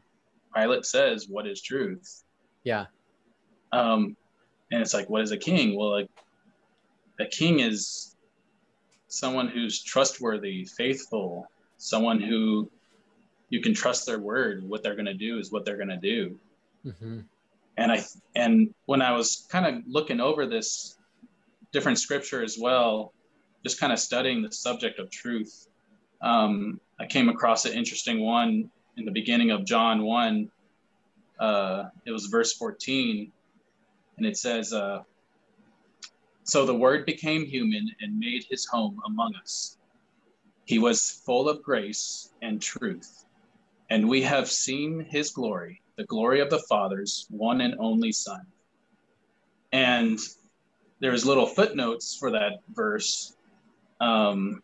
[0.55, 2.23] Pilate says, What is truth?
[2.63, 2.85] Yeah.
[3.71, 4.15] Um,
[4.71, 5.77] and it's like, What is a king?
[5.77, 6.09] Well, like,
[7.19, 8.15] a king is
[9.07, 11.47] someone who's trustworthy, faithful,
[11.77, 12.69] someone who
[13.49, 14.67] you can trust their word.
[14.67, 16.37] What they're going to do is what they're going to do.
[16.85, 17.19] Mm-hmm.
[17.77, 18.03] And I
[18.35, 20.97] and when I was kind of looking over this
[21.71, 23.13] different scripture as well,
[23.63, 25.67] just kind of studying the subject of truth,
[26.21, 30.51] um, I came across an interesting one in the beginning of John one.
[31.39, 33.31] Uh, it was verse fourteen,
[34.17, 35.03] and it says, uh,
[36.43, 39.77] "So the Word became human and made His home among us.
[40.65, 43.21] He was full of grace and truth."
[43.91, 48.39] and we have seen his glory, the glory of the Father's one and only Son.
[49.73, 50.17] And
[51.01, 53.35] there's little footnotes for that verse.
[54.01, 54.61] Um,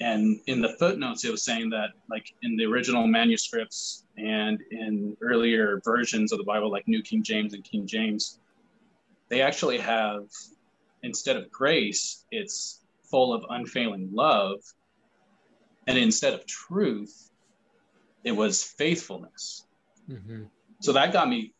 [0.00, 5.16] and in the footnotes, it was saying that, like in the original manuscripts and in
[5.20, 8.40] earlier versions of the Bible, like New King James and King James,
[9.28, 10.24] they actually have,
[11.04, 14.60] instead of grace, it's full of unfailing love
[15.86, 17.30] and instead of truth,
[18.22, 19.66] it was faithfulness.
[20.08, 20.44] Mm-hmm.
[20.80, 21.52] So that got me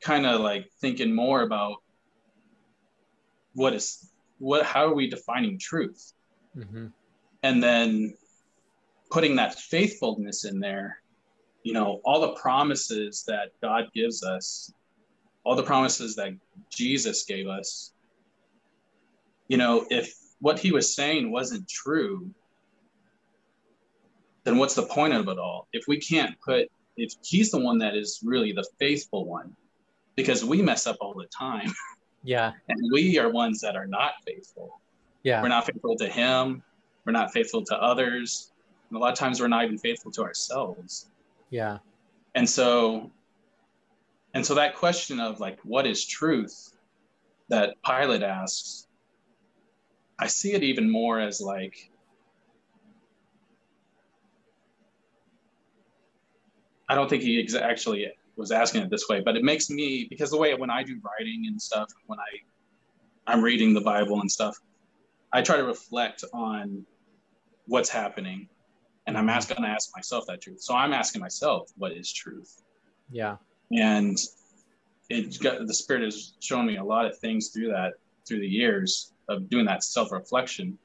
[0.00, 1.76] kind of like thinking more about
[3.54, 6.12] what is what how are we defining truth
[6.56, 6.86] mm-hmm.
[7.42, 8.14] and then
[9.10, 11.00] putting that faithfulness in there
[11.62, 14.72] you know all the promises that god gives us
[15.44, 16.32] all the promises that
[16.70, 17.92] jesus gave us
[19.48, 22.30] you know if what he was saying wasn't true
[24.46, 25.66] then what's the point of it all?
[25.72, 29.56] If we can't put, if he's the one that is really the faithful one,
[30.14, 31.74] because we mess up all the time.
[32.26, 32.52] Yeah.
[32.68, 34.80] And we are ones that are not faithful.
[35.22, 35.40] Yeah.
[35.42, 36.62] We're not faithful to him.
[37.04, 38.50] We're not faithful to others.
[38.90, 41.06] And a lot of times we're not even faithful to ourselves.
[41.50, 41.78] Yeah.
[42.34, 43.12] And so,
[44.34, 46.76] and so that question of like, what is truth
[47.48, 48.88] that Pilate asks,
[50.18, 51.92] I see it even more as like,
[56.88, 60.06] I don't think he ex- actually was asking it this way, but it makes me
[60.08, 64.20] because the way when I do writing and stuff, when I I'm reading the Bible
[64.20, 64.56] and stuff,
[65.32, 66.84] I try to reflect on
[67.66, 68.48] what's happening,
[69.06, 69.30] and I'm mm-hmm.
[69.30, 70.60] asking to ask myself that truth.
[70.60, 72.62] So I'm asking myself, what is truth?
[73.10, 73.36] Yeah,
[73.72, 74.18] and
[75.08, 77.94] it got the Spirit has shown me a lot of things through that
[78.26, 80.78] through the years of doing that self reflection,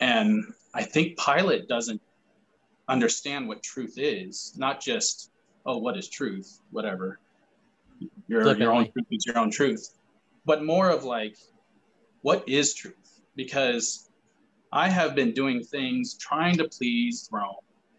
[0.00, 0.44] and
[0.74, 2.00] I think Pilate doesn't
[2.88, 5.30] understand what truth is, not just,
[5.66, 6.60] oh, what is truth?
[6.70, 7.18] Whatever.
[8.28, 9.96] Your, your own truth is your own truth.
[10.44, 11.36] But more of like,
[12.22, 13.20] what is truth?
[13.36, 14.10] Because
[14.72, 17.56] I have been doing things trying to please Rome.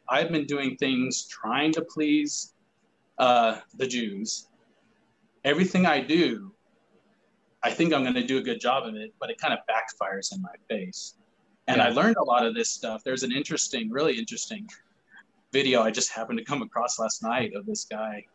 [0.07, 2.53] I've been doing things trying to please
[3.17, 4.47] uh, the Jews.
[5.43, 6.51] Everything I do,
[7.63, 9.59] I think I'm going to do a good job of it, but it kind of
[9.69, 11.15] backfires in my face.
[11.67, 11.87] And yeah.
[11.87, 13.03] I learned a lot of this stuff.
[13.03, 14.69] There's an interesting, really interesting
[15.55, 18.25] video I just happened to come across last night of this guy,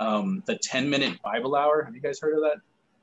[0.00, 1.82] um, the 10 minute Bible hour.
[1.82, 2.56] Have you guys heard of that?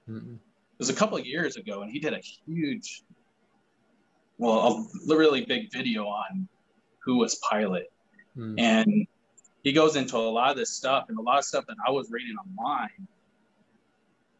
[0.07, 0.35] Mm-mm.
[0.35, 3.01] It was a couple of years ago, and he did a huge,
[4.37, 6.47] well, a really big video on
[6.99, 7.87] who was Pilate.
[8.37, 8.59] Mm.
[8.59, 9.07] And
[9.63, 11.89] he goes into a lot of this stuff and a lot of stuff that I
[11.89, 13.07] was reading online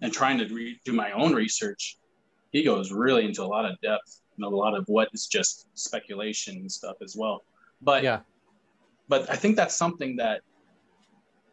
[0.02, 1.98] and trying to re- do my own research.
[2.52, 5.66] He goes really into a lot of depth and a lot of what is just
[5.74, 7.44] speculation and stuff as well.
[7.82, 8.20] But yeah,
[9.08, 10.42] but I think that's something that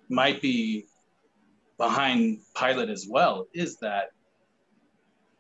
[0.09, 0.87] might be
[1.79, 3.47] behind Pilate as well.
[3.55, 4.11] Is that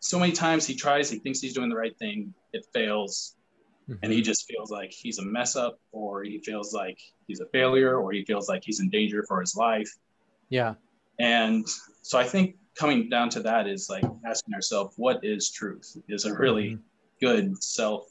[0.01, 3.37] so many times he tries, he thinks he's doing the right thing, it fails,
[3.89, 3.99] mm-hmm.
[4.03, 7.47] and he just feels like he's a mess up, or he feels like he's a
[7.47, 9.91] failure, or he feels like he's in danger for his life.
[10.49, 10.75] Yeah.
[11.19, 11.67] And
[12.03, 15.97] so I think coming down to that is like asking ourselves, what is truth?
[16.09, 16.83] Is a really mm-hmm.
[17.21, 18.07] good self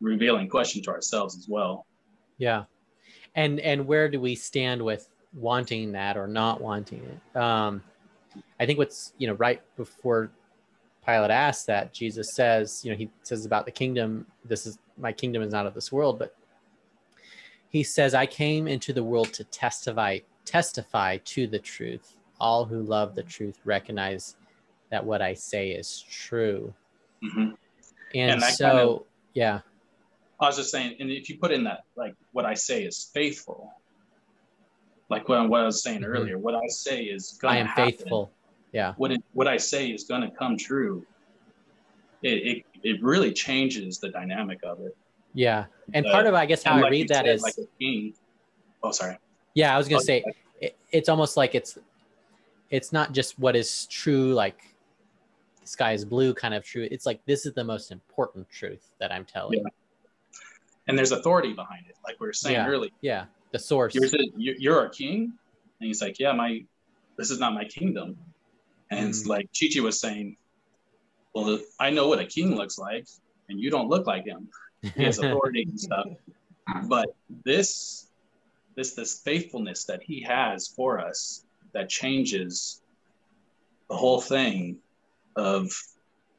[0.00, 1.86] revealing question to ourselves as well.
[2.38, 2.64] Yeah.
[3.34, 7.38] And and where do we stand with wanting that or not wanting it?
[7.38, 7.82] Um,
[8.58, 10.30] I think what's you know right before
[11.06, 15.12] Pilate asks that, Jesus says, you know, he says about the kingdom, this is my
[15.12, 16.34] kingdom is not of this world, but
[17.68, 22.82] he says, I came into the world to testify, testify to the truth all who
[22.82, 24.36] love the truth recognize
[24.90, 26.72] that what I say is true.
[27.22, 27.50] Mm-hmm.
[28.14, 29.02] And, and so, kind of,
[29.34, 29.60] yeah.
[30.40, 33.10] I was just saying, and if you put in that, like what I say is
[33.12, 33.72] faithful,
[35.10, 36.12] like what, what I was saying mm-hmm.
[36.12, 37.84] earlier, what I say is going I am happen.
[37.84, 38.30] faithful.
[38.72, 38.94] Yeah.
[38.96, 41.04] What it, what I say is going to come true.
[42.22, 44.96] it, it, it really changes the dynamic of it.
[45.34, 45.66] Yeah.
[45.94, 48.14] And part of, I guess, how I read that said, is like a king.
[48.82, 49.18] Oh, sorry.
[49.54, 50.24] Yeah, I was going to oh, say,
[50.60, 51.78] it, it's almost like it's,
[52.70, 54.58] it's not just what is true, like
[55.60, 56.88] the sky is blue kind of true.
[56.90, 59.58] It's like, this is the most important truth that I'm telling.
[59.58, 59.70] Yeah.
[60.90, 61.96] And there's authority behind it.
[62.04, 62.66] Like we were saying yeah.
[62.66, 62.90] earlier.
[63.00, 63.24] Yeah.
[63.52, 63.94] The source.
[63.94, 65.32] You're, you're a king.
[65.80, 66.64] And he's like, yeah, my,
[67.16, 68.16] this is not my kingdom.
[68.90, 69.08] And mm.
[69.08, 70.36] it's like Chichi was saying,
[71.32, 73.06] well, I know what a king looks like,
[73.48, 74.48] and you don't look like him.
[74.82, 76.08] He has authority and stuff.
[76.86, 77.14] But
[77.44, 78.08] this,
[78.74, 82.82] this, this faithfulness that he has for us that changes
[83.88, 84.78] the whole thing
[85.36, 85.70] of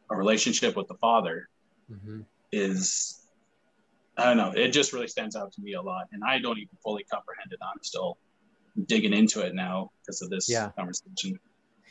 [0.09, 1.47] a relationship with the Father
[1.89, 2.21] mm-hmm.
[2.51, 3.20] is
[4.21, 4.51] I don't know.
[4.51, 7.51] It just really stands out to me a lot, and I don't even fully comprehend
[7.51, 7.59] it.
[7.61, 8.17] I'm still
[8.85, 10.69] digging into it now because of this yeah.
[10.77, 11.39] conversation.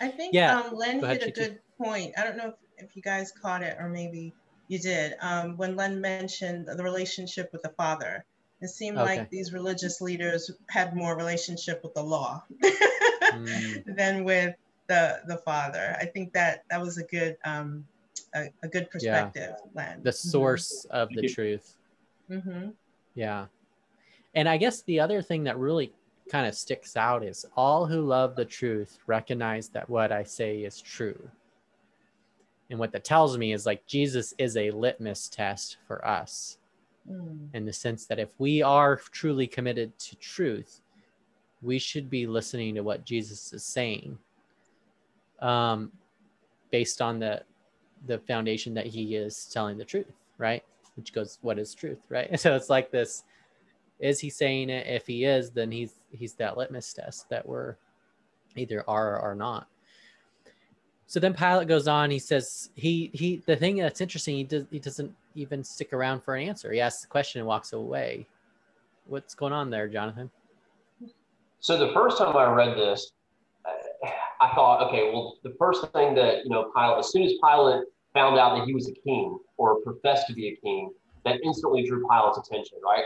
[0.01, 0.61] I think yeah.
[0.61, 2.15] um, Len hit a good point.
[2.19, 4.33] I don't know if, if you guys caught it or maybe
[4.69, 5.15] you did.
[5.21, 8.25] Um, when Len mentioned the relationship with the father,
[8.61, 9.19] it seemed okay.
[9.19, 13.85] like these religious leaders had more relationship with the law mm.
[13.97, 14.55] than with
[14.87, 15.97] the the father.
[15.99, 17.85] I think that that was a good um,
[18.35, 19.71] a, a good perspective, yeah.
[19.75, 20.03] Len.
[20.03, 20.97] The source mm-hmm.
[20.97, 21.77] of the truth.
[22.31, 22.71] Mm-hmm.
[23.15, 23.47] Yeah,
[24.35, 25.93] and I guess the other thing that really
[26.31, 30.61] kind of sticks out is all who love the truth recognize that what I say
[30.61, 31.29] is true.
[32.71, 36.59] And what that tells me is like Jesus is a litmus test for us
[37.11, 37.37] mm.
[37.53, 40.81] in the sense that if we are truly committed to truth,
[41.63, 44.17] we should be listening to what Jesus is saying
[45.41, 45.91] um,
[46.71, 47.43] based on the,
[48.07, 50.63] the foundation that he is telling the truth, right?
[50.97, 52.39] Which goes, what is truth, right?
[52.39, 53.25] So it's like this
[54.01, 54.87] is he saying it?
[54.87, 57.77] If he is, then he's he's that litmus test that we're
[58.57, 59.69] either are or are not.
[61.07, 62.11] So then Pilate goes on.
[62.11, 64.37] He says he he the thing that's interesting.
[64.37, 66.73] He does he doesn't even stick around for an answer.
[66.73, 68.27] He asks the question and walks away.
[69.07, 70.31] What's going on there, Jonathan?
[71.61, 73.13] So the first time I read this,
[74.41, 77.85] I thought, okay, well, the first thing that you know, Pilate, as soon as Pilate
[78.15, 80.91] found out that he was a king or professed to be a king,
[81.25, 83.05] that instantly drew Pilate's attention, right?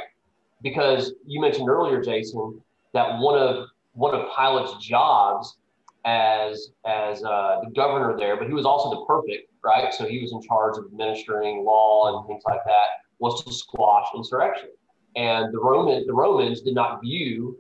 [0.65, 2.61] because you mentioned earlier, Jason,
[2.95, 5.59] that one of one of Pilate's jobs
[6.05, 9.95] as as uh, the governor there, but he was also the prefect, right?
[9.95, 12.87] So he was in charge of administering law and things like that.
[13.21, 14.71] Was to squash insurrection,
[15.15, 17.59] and the Roman the Romans did not view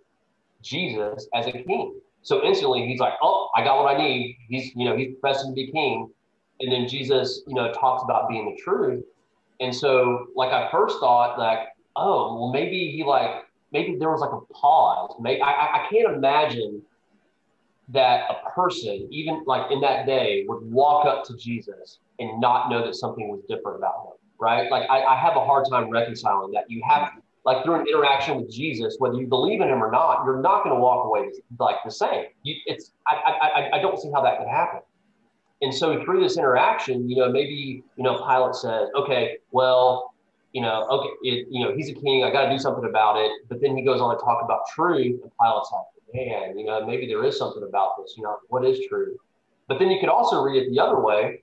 [0.62, 2.00] Jesus as a king.
[2.22, 5.52] So instantly he's like, "Oh, I got what I need." He's you know he's professing
[5.52, 6.10] to be king,
[6.60, 9.04] and then Jesus you know talks about being the truth,
[9.60, 14.20] and so like I first thought like oh, well, maybe he like, maybe there was
[14.20, 15.14] like a pause.
[15.20, 16.82] Maybe I, I can't imagine
[17.90, 22.70] that a person, even like in that day, would walk up to Jesus and not
[22.70, 24.70] know that something was different about him, right?
[24.70, 26.64] Like I, I have a hard time reconciling that.
[26.70, 27.10] You have
[27.44, 30.64] like through an interaction with Jesus, whether you believe in him or not, you're not
[30.64, 32.26] going to walk away like the same.
[32.42, 34.80] You, it's I, I I don't see how that could happen.
[35.64, 40.12] And so through this interaction, you know, maybe you know Pilate says, okay, well,
[40.52, 42.22] you know, okay, it, you know, he's a king.
[42.22, 43.30] I got to do something about it.
[43.48, 46.86] But then he goes on to talk about truth, and Pilate's like, man, you know,
[46.86, 48.12] maybe there is something about this.
[48.18, 49.16] You know, what is true?
[49.66, 51.42] But then you could also read it the other way,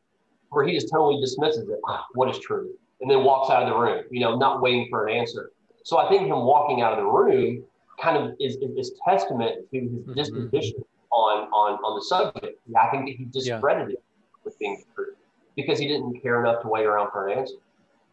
[0.49, 1.80] where he just totally dismisses it.
[2.13, 2.72] What is true?
[3.01, 4.03] And then walks out of the room.
[4.11, 5.49] You know, not waiting for an answer.
[5.84, 7.63] So I think him walking out of the room
[7.99, 10.13] kind of is, is, testament to his mm-hmm.
[10.13, 11.11] disposition mm-hmm.
[11.11, 12.59] on on on the subject.
[12.80, 13.95] I think that he discredited yeah.
[13.95, 14.03] it
[14.43, 15.13] with being true
[15.55, 17.55] because he didn't care enough to wait around for an answer.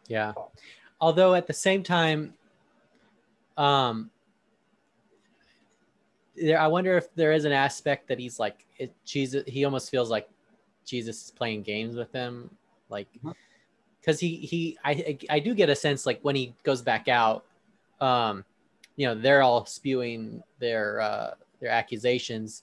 [0.07, 0.33] Yeah
[1.01, 2.35] although at the same time
[3.57, 4.11] um
[6.37, 9.91] there i wonder if there is an aspect that he's like it, jesus he almost
[9.91, 10.29] feels like
[10.85, 12.51] jesus is playing games with him
[12.89, 13.09] like
[14.01, 14.41] because mm-hmm.
[14.41, 17.45] he he I, I do get a sense like when he goes back out
[18.01, 18.45] um
[18.97, 22.62] you know they're all spewing their uh their accusations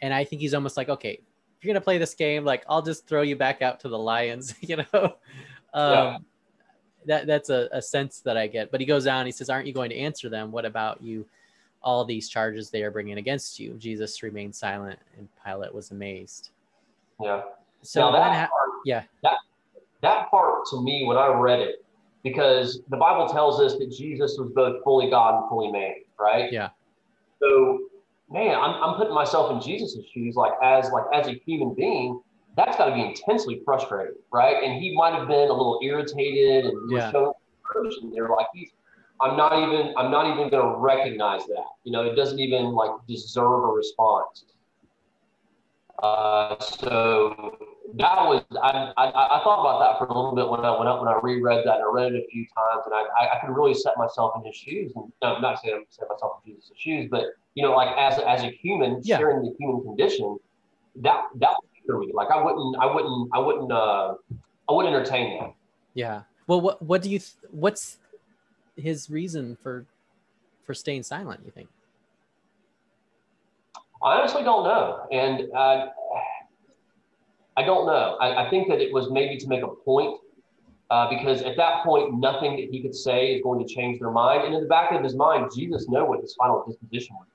[0.00, 1.20] and i think he's almost like okay
[1.58, 3.98] if you're gonna play this game like i'll just throw you back out to the
[3.98, 5.14] lions you know
[5.74, 6.18] um yeah
[7.08, 8.70] that that's a, a sense that I get.
[8.70, 10.52] But he goes on, he says, Aren't you going to answer them?
[10.52, 11.26] What about you?
[11.82, 13.74] All these charges they are bringing against you.
[13.74, 16.50] Jesus remained silent, and Pilate was amazed.
[17.20, 17.42] Yeah.
[17.82, 19.04] So now that ha- part, yeah.
[19.22, 19.38] That
[20.02, 21.84] that part to me, when I read it,
[22.22, 26.52] because the Bible tells us that Jesus was both fully God and fully man, right?
[26.52, 26.70] Yeah.
[27.40, 27.78] So,
[28.30, 32.20] man, I'm, I'm putting myself in Jesus' shoes, like as like as a human being,
[32.56, 34.62] that's got to be intensely frustrating, right?
[34.62, 37.10] And he might have been a little irritated and yeah.
[37.10, 37.32] showing
[38.02, 38.70] and they're like, he's,
[39.20, 41.66] I'm not even, I'm not even going to recognize that.
[41.84, 44.44] You know, it doesn't even like deserve a response.
[46.02, 47.58] Uh, so
[47.96, 50.88] that was I, I, I thought about that for a little bit when I went
[50.88, 53.40] up when I reread that and I read it a few times and I, I,
[53.40, 56.40] could really set myself in his shoes and no, I'm not saying I'm set myself
[56.44, 57.24] in Jesus' shoes, but
[57.58, 59.18] you know, like as as a human yeah.
[59.18, 60.38] sharing the human condition,
[61.02, 61.56] that that
[61.88, 62.12] would me.
[62.14, 64.14] Like I wouldn't I wouldn't I wouldn't uh
[64.68, 65.54] I wouldn't entertain that.
[65.94, 66.22] Yeah.
[66.46, 67.98] Well, what what do you th- what's
[68.76, 69.86] his reason for
[70.64, 71.40] for staying silent?
[71.44, 71.68] You think?
[74.04, 75.86] I honestly don't know, and uh,
[77.56, 78.16] I don't know.
[78.20, 80.20] I, I, think that it was maybe to make a point,
[80.88, 84.12] uh, because at that point, nothing that he could say is going to change their
[84.12, 84.44] mind.
[84.44, 87.26] And in the back of his mind, Jesus knew what his final disposition was,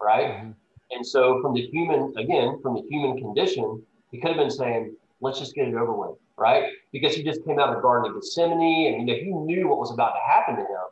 [0.00, 0.30] right?
[0.30, 0.50] Mm-hmm.
[0.90, 4.96] And so, from the human, again, from the human condition, he could have been saying,
[5.20, 6.72] "Let's just get it over with." right?
[6.92, 9.68] Because he just came out of the Garden of Gethsemane and you know, he knew
[9.68, 10.86] what was about to happen to him.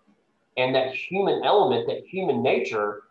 [0.58, 3.04] And that human element, that human nature,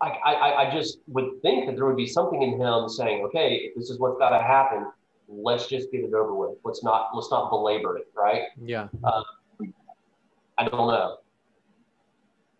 [0.00, 3.54] I, I, I just would think that there would be something in him saying, okay,
[3.64, 4.86] if this is what's got to happen,
[5.28, 6.58] let's just get it over with.
[6.64, 8.42] Let's not let's not belabor it, right?
[8.62, 8.88] Yeah.
[9.02, 9.22] Uh,
[10.58, 11.18] I don't know.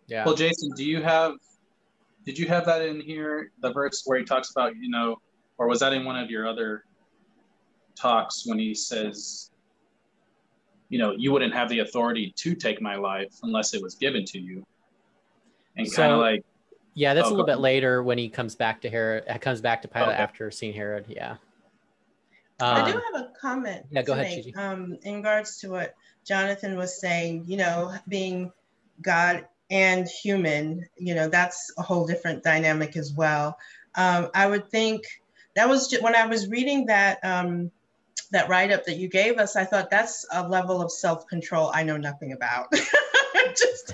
[0.07, 0.25] Yeah.
[0.25, 1.35] Well, Jason, do you have
[2.25, 5.17] did you have that in here, the verse where he talks about, you know,
[5.57, 6.85] or was that in one of your other
[7.95, 9.51] talks when he says,
[10.89, 14.25] you know, you wouldn't have the authority to take my life unless it was given
[14.25, 14.65] to you.
[15.77, 16.43] And so, kind of like,
[16.93, 19.61] yeah, that's oh, a little bit later when he comes back to Herod, uh, comes
[19.61, 20.17] back to Pilate okay.
[20.17, 21.05] after seeing Herod.
[21.07, 21.37] Yeah.
[22.59, 23.85] Um, I do have a comment.
[23.89, 25.95] Yeah, go ahead, make, um, in regards to what
[26.25, 28.51] Jonathan was saying, you know, being
[29.01, 33.57] God and human, you know, that's a whole different dynamic as well.
[33.95, 35.03] Um, I would think
[35.55, 37.71] that was just, when I was reading that um,
[38.31, 41.71] that write up that you gave us, I thought that's a level of self control
[41.73, 42.67] I know nothing about.
[43.55, 43.93] Just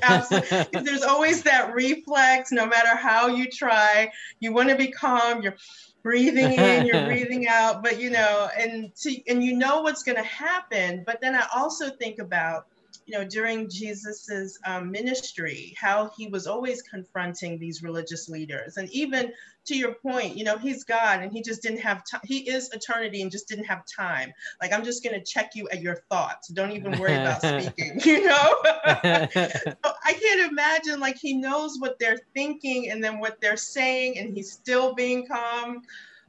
[0.71, 5.55] there's always that reflex, no matter how you try, you want to be calm, you're
[6.03, 10.17] breathing in, you're breathing out, but you know, and to, and you know what's going
[10.17, 11.03] to happen.
[11.05, 12.67] But then I also think about
[13.07, 18.75] you know, during Jesus's um, ministry, how he was always confronting these religious leaders.
[18.75, 19.31] And even
[19.67, 22.19] to your point, you know, he's God and he just didn't have time.
[22.25, 24.33] He is eternity and just didn't have time.
[24.61, 26.49] Like, I'm just going to check you at your thoughts.
[26.49, 28.55] Don't even worry about speaking, you know?
[28.65, 34.17] so I can't imagine, like, he knows what they're thinking and then what they're saying,
[34.17, 35.81] and he's still being calm.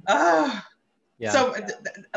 [0.07, 0.63] Oh,
[1.19, 1.33] yeah.
[1.33, 1.55] So,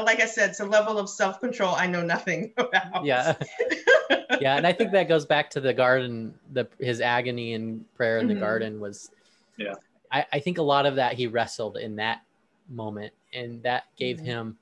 [0.01, 3.03] like I said, it's a level of self control I know nothing about.
[3.03, 3.35] Yeah.
[4.39, 6.35] yeah, and I think that goes back to the garden.
[6.53, 8.43] The his agony and prayer in the mm-hmm.
[8.43, 9.09] garden was.
[9.57, 9.73] Yeah.
[10.11, 12.21] I, I think a lot of that he wrestled in that
[12.69, 14.25] moment, and that gave mm-hmm.
[14.25, 14.57] him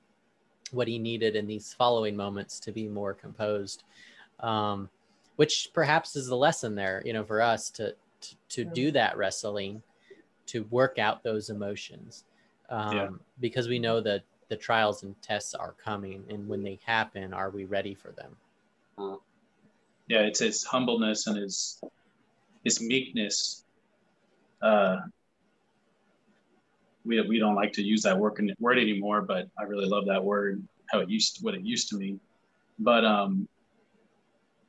[0.70, 3.82] what he needed in these following moments to be more composed.
[4.38, 4.88] Um,
[5.36, 8.74] which perhaps is the lesson there, you know, for us to to, to mm-hmm.
[8.74, 9.82] do that wrestling,
[10.46, 12.24] to work out those emotions
[12.70, 13.08] um, yeah.
[13.40, 17.50] because we know that the trials and tests are coming, and when they happen, are
[17.50, 18.36] we ready for them?
[20.08, 21.80] Yeah, it's his humbleness and his
[22.64, 23.64] his meekness.
[24.62, 24.98] Uh,
[27.04, 30.22] we we don't like to use that word word anymore, but I really love that
[30.22, 30.62] word.
[30.90, 32.18] How it used to, what it used to mean,
[32.80, 33.48] but um,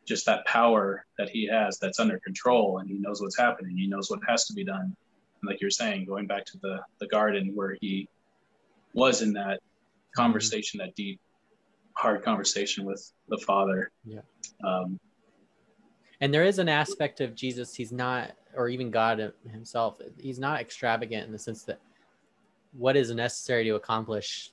[0.06, 3.76] just that power that he has that's under control and he knows what's happening.
[3.76, 4.95] He knows what has to be done
[5.44, 8.08] like you're saying, going back to the the garden where he
[8.94, 9.60] was in that
[10.16, 11.20] conversation, that deep,
[11.94, 13.92] hard conversation with the Father.
[14.06, 14.22] Yeah.
[14.66, 15.00] Um,
[16.20, 17.74] and there is an aspect of Jesus.
[17.74, 20.00] He's not, or even God Himself.
[20.20, 21.80] He's not extravagant in the sense that
[22.78, 24.52] what is necessary to accomplish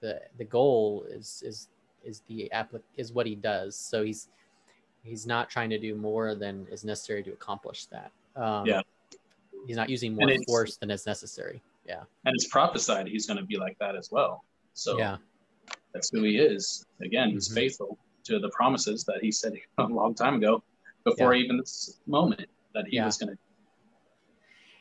[0.00, 1.68] the the goal is is
[2.04, 3.76] is the applic is what He does.
[3.76, 4.28] So He's
[5.02, 8.10] he's not trying to do more than is necessary to accomplish that.
[8.34, 8.82] Um, yeah
[9.66, 11.62] he's not using more force than is necessary.
[11.86, 12.02] Yeah.
[12.24, 14.44] And it's prophesied he's going to be like that as well.
[14.74, 15.16] So yeah,
[15.92, 16.84] that's who he is.
[17.00, 17.56] Again, he's mm-hmm.
[17.56, 20.62] faithful to the promises that he said a long time ago,
[21.04, 21.44] before yeah.
[21.44, 23.06] even this moment that he yeah.
[23.06, 23.38] was going to.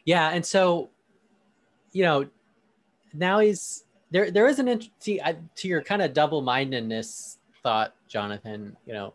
[0.05, 0.89] Yeah, and so,
[1.93, 2.27] you know,
[3.13, 4.29] now he's there.
[4.29, 8.77] There is an int- see, I, to your kind of double-mindedness thought, Jonathan.
[8.85, 9.13] You know,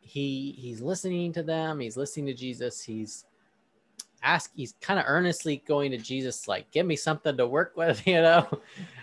[0.00, 1.80] he he's listening to them.
[1.80, 2.82] He's listening to Jesus.
[2.82, 3.24] He's
[4.22, 8.04] ask he's kind of earnestly going to jesus like give me something to work with
[8.06, 8.46] you know?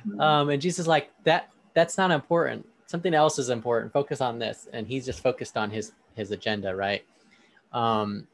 [0.08, 0.20] Mm-hmm.
[0.20, 2.68] um and jesus like that that's not important.
[2.86, 3.92] Something else is important.
[3.92, 4.68] Focus on this.
[4.74, 7.04] And he's just focused on his his agenda right?
[7.72, 8.28] Um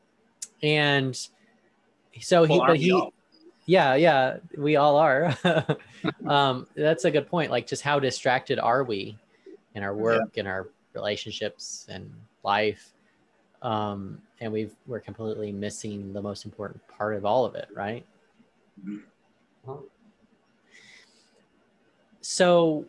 [0.62, 1.16] and
[2.20, 3.10] so he well, but he
[3.66, 5.36] yeah yeah we all are.
[6.26, 7.52] Um that's a good point.
[7.52, 9.18] Like just how distracted are we
[9.76, 10.42] in our work yeah.
[10.42, 12.10] in our relationships and
[12.44, 12.94] life
[13.62, 18.06] um, and we've we're completely missing the most important part of all of it, right?
[22.22, 22.86] so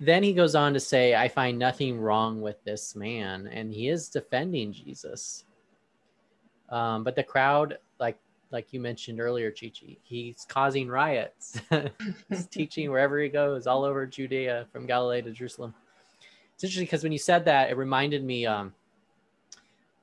[0.00, 3.48] then he goes on to say, I find nothing wrong with this man.
[3.52, 5.44] And he is defending Jesus.
[6.68, 8.18] Um, but the crowd, like
[8.50, 11.60] like you mentioned earlier, Chichi, he's causing riots.
[12.28, 15.74] he's teaching wherever he goes, all over Judea, from Galilee to Jerusalem.
[16.54, 18.46] It's interesting because when you said that, it reminded me.
[18.46, 18.72] Um,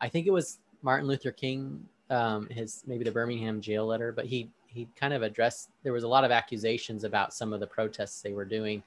[0.01, 4.25] I think it was Martin Luther King, um, his maybe the Birmingham jail letter, but
[4.25, 5.69] he he kind of addressed.
[5.83, 8.83] There was a lot of accusations about some of the protests they were doing,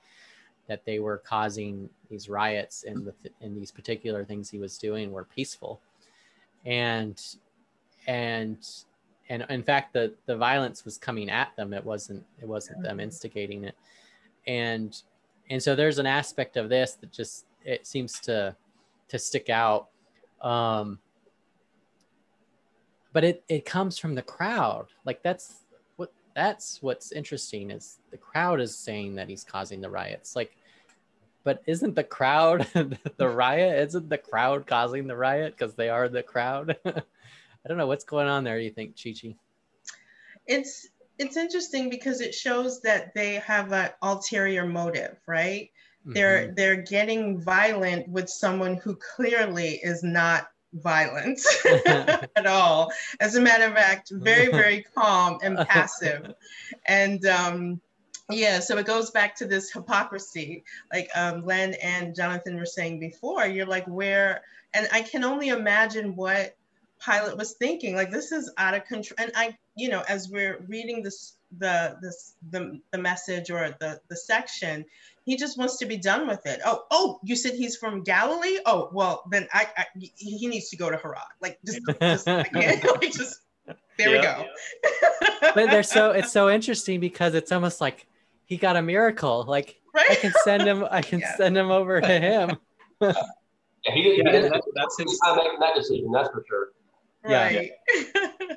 [0.69, 5.13] that they were causing these riots, and the, and these particular things he was doing
[5.13, 5.81] were peaceful,
[6.65, 7.23] and
[8.07, 8.59] and
[9.29, 11.73] and in fact the the violence was coming at them.
[11.73, 13.77] It wasn't it wasn't them instigating it.
[14.47, 15.01] And
[15.51, 18.55] and so there's an aspect of this that just it seems to
[19.09, 19.89] to stick out.
[20.41, 20.99] Um
[23.15, 24.89] but it it comes from the crowd.
[25.07, 25.63] Like that's
[25.97, 30.37] what that's what's interesting is the crowd is saying that he's causing the riots.
[30.37, 30.55] Like
[31.45, 32.67] but isn't the crowd
[33.17, 33.89] the riot?
[33.89, 35.55] Isn't the crowd causing the riot?
[35.57, 36.77] Because they are the crowd.
[36.87, 39.39] I don't know what's going on there you think chichi?
[40.47, 45.71] It's it's interesting because it shows that they have an ulterior motive right?
[46.01, 46.13] Mm-hmm.
[46.13, 51.41] they're they're getting violent with someone who clearly is not violent
[51.87, 52.93] at all.
[53.21, 56.35] As a matter of fact very very calm and passive.
[56.87, 57.81] And um
[58.31, 60.65] yeah so it goes back to this hypocrisy.
[60.93, 65.49] Like um, len and jonathan were saying before you're like where and i can only
[65.49, 66.57] imagine what
[67.01, 67.95] pilate was thinking.
[67.95, 71.97] Like this is out of control and i you know, as we're reading this, the
[72.01, 74.85] this the, the message or the the section,
[75.25, 76.61] he just wants to be done with it.
[76.65, 78.59] Oh, oh, you said he's from Galilee.
[78.67, 81.19] Oh, well, then I, I he needs to go to Herod.
[81.41, 83.41] Like just, just, like, just
[83.97, 84.43] there yeah.
[84.43, 84.85] we
[85.41, 85.51] go.
[85.55, 88.07] but they're so it's so interesting because it's almost like
[88.45, 89.45] he got a miracle.
[89.47, 90.11] Like right?
[90.11, 91.37] I can send him, I can yeah.
[91.37, 92.57] send him over to him.
[93.01, 93.13] yeah,
[93.87, 95.21] he, yeah, he, that's, that's his.
[95.37, 96.11] making that decision.
[96.13, 96.69] That's for sure.
[97.25, 97.71] Right.
[97.95, 98.57] Yeah.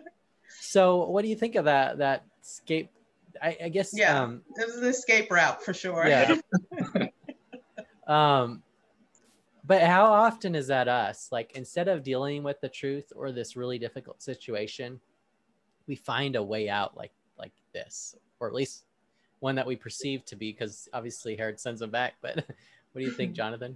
[0.60, 2.92] So what do you think of that that escape?
[3.42, 6.08] I, I guess yeah, um, it was an escape route for sure.
[6.08, 6.38] Yeah.
[8.08, 8.64] um,
[9.66, 11.28] but how often is that us?
[11.32, 15.00] Like instead of dealing with the truth or this really difficult situation,
[15.88, 18.86] we find a way out like like this, or at least
[19.40, 22.14] one that we perceive to be, because obviously Herod sends them back.
[22.22, 22.36] But
[22.92, 23.76] what do you think, Jonathan?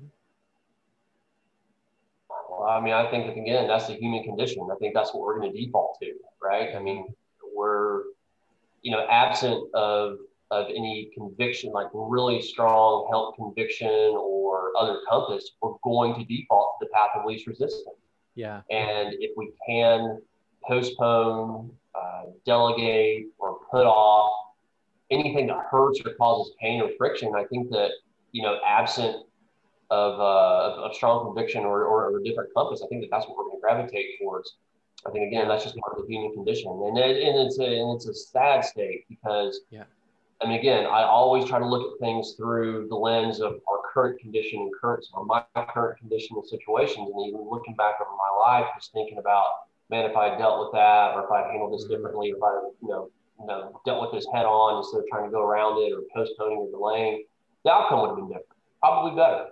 [2.50, 4.68] Well, I mean, I think again, that's the human condition.
[4.72, 6.76] I think that's what we're going to default to, right?
[6.76, 7.14] I mean,
[7.56, 8.04] we're,
[8.82, 10.18] you know, absent of
[10.52, 16.76] of any conviction, like really strong health conviction or other compass, we're going to default
[16.80, 17.96] to the path of least resistance.
[18.36, 18.62] Yeah.
[18.70, 20.22] And if we can
[20.68, 24.32] postpone, uh, delegate, or put off
[25.10, 27.92] anything that hurts or causes pain or friction, I think that
[28.32, 29.18] you know, absent
[29.90, 33.28] of, uh, of, strong conviction or, or, or, a different compass, I think that that's
[33.28, 34.56] what we're going to gravitate towards.
[35.06, 37.66] I think again, that's just part of the human condition, and it, and it's a
[37.66, 39.84] and it's a sad state because yeah.
[40.42, 43.82] I mean, again, I always try to look at things through the lens of our
[43.94, 48.10] current condition and current, or my current condition and situations, and even looking back over
[48.10, 49.46] my life, just thinking about,
[49.92, 51.94] man, if I had dealt with that, or if I handled this mm-hmm.
[51.94, 55.26] differently, if I, you know, you know, dealt with this head on instead of trying
[55.26, 57.24] to go around it or postponing or delaying,
[57.64, 58.48] the outcome would have been different,
[58.80, 59.48] probably better.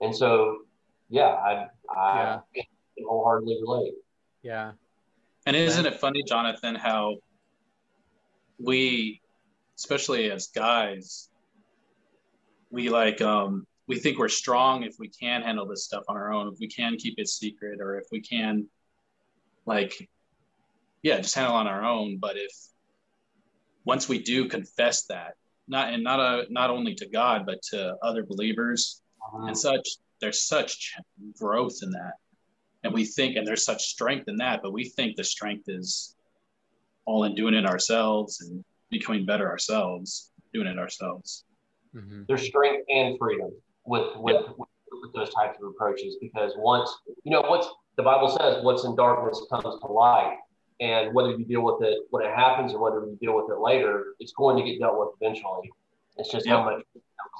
[0.00, 0.62] And so,
[1.08, 2.62] yeah, I, I yeah.
[3.06, 3.94] wholeheartedly relate.
[4.42, 4.72] Yeah.
[5.44, 7.16] And isn't it funny, Jonathan, how
[8.58, 9.20] we,
[9.76, 11.28] especially as guys,
[12.70, 16.32] we like, um, we think we're strong if we can handle this stuff on our
[16.32, 18.66] own, if we can keep it secret, or if we can,
[19.66, 20.08] like,
[21.02, 22.18] yeah, just handle on our own.
[22.18, 22.52] But if
[23.84, 25.34] once we do confess that,
[25.66, 29.46] not and not a not only to God but to other believers, uh-huh.
[29.46, 29.88] and such
[30.20, 30.94] there's such
[31.36, 32.14] growth in that
[32.84, 36.16] and we think and there's such strength in that but we think the strength is
[37.04, 41.44] all in doing it ourselves and becoming better ourselves doing it ourselves
[41.94, 42.22] mm-hmm.
[42.28, 43.50] there's strength and freedom
[43.86, 44.52] with with, yeah.
[44.58, 44.68] with,
[45.02, 46.90] with those types of approaches because once
[47.24, 50.36] you know what's the bible says what's in darkness comes to light
[50.80, 53.60] and whether you deal with it when it happens or whether you deal with it
[53.60, 55.70] later it's going to get dealt with eventually
[56.18, 56.82] it's just how much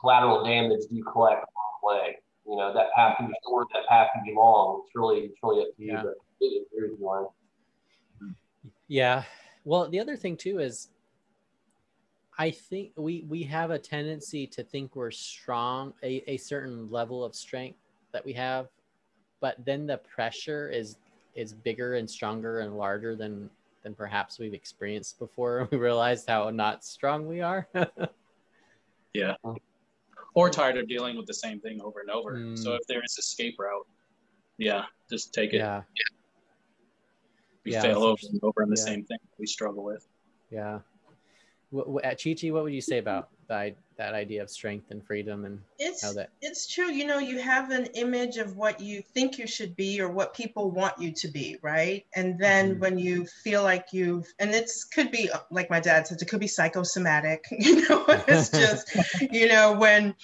[0.01, 2.16] collateral damage do you collect along the way.
[2.47, 4.82] You know, that path can be short, that path can be long.
[4.84, 5.93] It's really, it's really up to you.
[5.93, 6.03] Yeah.
[6.03, 6.14] But
[8.88, 9.22] yeah.
[9.64, 10.88] Well, the other thing too is
[12.38, 17.24] I think we we have a tendency to think we're strong, a, a certain level
[17.24, 17.78] of strength
[18.12, 18.68] that we have,
[19.40, 20.97] but then the pressure is
[21.34, 23.49] is bigger and stronger and larger than
[23.82, 25.68] than perhaps we've experienced before.
[25.70, 27.68] We realized how not strong we are.
[29.14, 29.34] Yeah.
[29.45, 29.57] Mm-hmm.
[30.35, 32.39] Or tired of dealing with the same thing over and over.
[32.39, 32.59] Mm.
[32.59, 33.87] So if there is escape route,
[34.57, 35.59] yeah, just take it.
[35.59, 35.83] Yeah.
[37.64, 38.85] We Yeah, fail over and over on the Yeah.
[38.85, 40.07] same thing we struggle with.
[40.51, 40.80] Yeah.
[41.70, 45.05] What, what, at Chichi, what would you say about that, that idea of strength and
[45.05, 46.30] freedom and It's how that?
[46.40, 46.90] it's true.
[46.90, 50.34] You know, you have an image of what you think you should be or what
[50.34, 52.05] people want you to be, right?
[52.16, 52.78] And then Mhm.
[52.80, 56.40] when you feel like you've and it's could be like my dad said, it could
[56.40, 57.44] be psychosomatic.
[57.66, 58.88] You know, it's just
[59.30, 60.14] you know when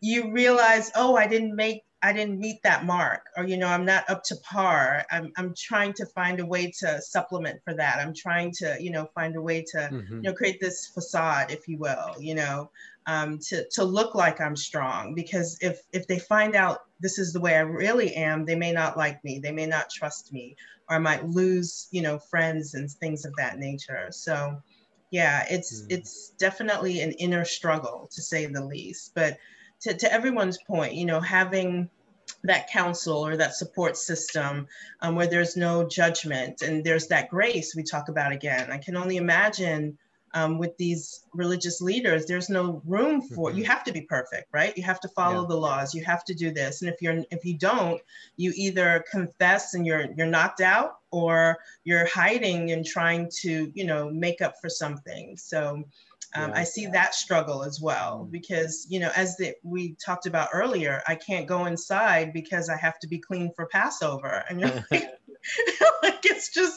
[0.00, 3.84] you realize, oh, I didn't make I didn't meet that mark, or you know, I'm
[3.84, 5.04] not up to par.
[5.10, 7.98] I'm I'm trying to find a way to supplement for that.
[7.98, 10.24] I'm trying to, you know, find a way to Mhm.
[10.24, 12.70] you know create this facade if you will you know
[13.06, 17.32] um, to to look like i'm strong because if if they find out this is
[17.32, 20.56] the way i really am they may not like me they may not trust me
[20.88, 24.58] or i might lose you know friends and things of that nature so
[25.10, 25.90] yeah it's Mm.
[25.90, 29.36] it's definitely an inner struggle to say the least but
[29.84, 31.88] to, to everyone's point you know having
[32.42, 34.66] that counsel or that support system
[35.00, 38.70] um, where there's no judgment and there's that grace we talk about again.
[38.70, 39.98] I can only imagine
[40.34, 43.56] um, with these religious leaders, there's no room for Mhm.
[43.58, 44.76] you have to be perfect, right?
[44.76, 45.48] You have to follow Yeah.
[45.48, 45.94] the laws.
[45.94, 48.00] You have to do this, and if you're if you don't,
[48.36, 53.84] you either confess and you're you're knocked out, or you're hiding and trying to you
[53.84, 55.36] know make up for something.
[55.36, 55.84] So.
[56.36, 56.58] Um, Yeah.
[56.60, 58.30] I see that struggle as well Mm.
[58.32, 62.76] because you know, as the, we talked about earlier, I can't go inside because I
[62.76, 65.10] have to be clean for Passover, and you're like,
[66.02, 66.76] like it's just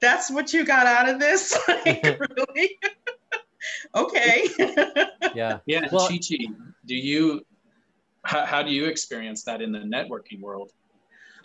[0.00, 2.78] that's what you got out of this, like really?
[3.94, 4.46] okay.
[5.34, 5.58] Yeah.
[5.66, 6.50] Yeah, Well- Chichi,
[6.86, 7.44] do you
[8.24, 10.72] how, how do you experience that in the networking world?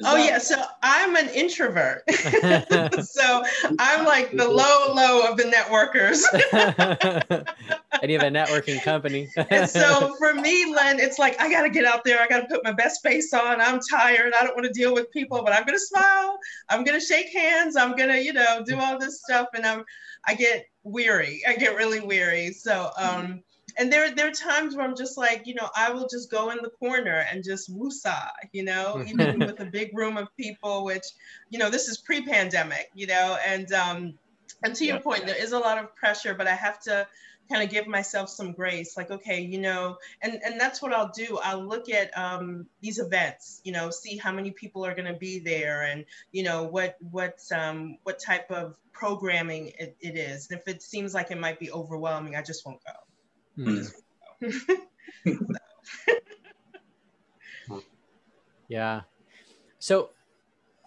[0.05, 2.03] Oh that- yeah, so I'm an introvert,
[3.03, 3.43] so
[3.79, 6.23] I'm like the low low of the networkers.
[8.01, 9.29] and you have a networking company.
[9.49, 12.19] and so for me, Len, it's like I gotta get out there.
[12.21, 13.61] I gotta put my best face on.
[13.61, 14.33] I'm tired.
[14.37, 16.37] I don't want to deal with people, but I'm gonna smile.
[16.69, 17.75] I'm gonna shake hands.
[17.75, 19.47] I'm gonna, you know, do all this stuff.
[19.53, 19.83] And I'm,
[20.25, 21.41] I get weary.
[21.47, 22.51] I get really weary.
[22.51, 23.43] So, um,
[23.77, 26.51] and there there are times where I'm just like, you know, I will just go
[26.51, 30.85] in the corner and just woosah, you know, even with a big room of people,
[30.85, 31.05] which,
[31.49, 34.13] you know, this is pre-pandemic, you know, and um,
[34.63, 37.07] and to your point, there is a lot of pressure, but I have to
[37.49, 41.11] kind of give myself some grace like okay you know and and that's what i'll
[41.13, 41.37] do.
[41.43, 45.19] I'll look at um, these events you know see how many people are going to
[45.19, 50.49] be there and you know what what um, what type of programming it, it is.
[50.49, 53.02] And if it seems like it might be overwhelming i just won't go
[53.55, 53.83] Hmm.
[58.67, 59.01] Yeah.
[59.77, 60.09] So,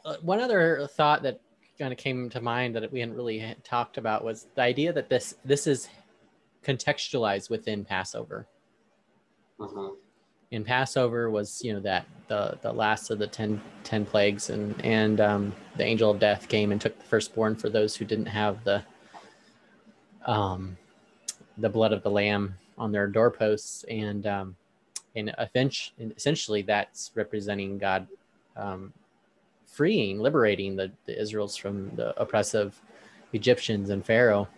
[0.04, 1.40] uh, one other thought that
[1.78, 5.08] kind of came to mind that we hadn't really talked about was the idea that
[5.08, 5.88] this this is
[6.64, 8.48] contextualized within Passover.
[9.60, 9.96] Mhm.
[10.50, 14.84] In Passover was you know that the the last of the 10, 10 plagues and
[14.84, 18.26] and um, the angel of death came and took the firstborn for those who didn't
[18.26, 18.82] have the
[20.24, 20.76] um,
[21.58, 24.56] the blood of the lamb on their doorposts and um,
[25.14, 25.34] and
[26.16, 28.06] essentially that's representing God
[28.56, 28.92] um,
[29.66, 32.80] freeing, liberating the, the Israels from the oppressive
[33.32, 34.48] Egyptians and Pharaoh.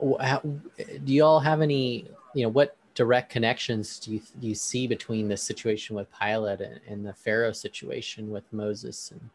[0.00, 4.86] Do you all have any, you know, what direct connections do you, do you see
[4.86, 9.30] between the situation with Pilate and, and the Pharaoh situation with Moses and,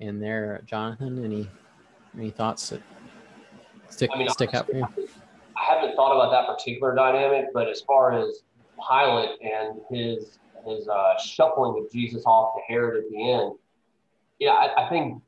[0.00, 1.48] and there, Jonathan, any,
[2.16, 2.82] any thoughts that
[3.92, 4.86] stick, I mean, stick out for you?
[5.56, 8.42] I haven't thought about that particular dynamic, but as far as
[8.88, 13.52] Pilate and his his uh, shuffling of Jesus off to Herod at the end,
[14.38, 15.22] yeah, I, I think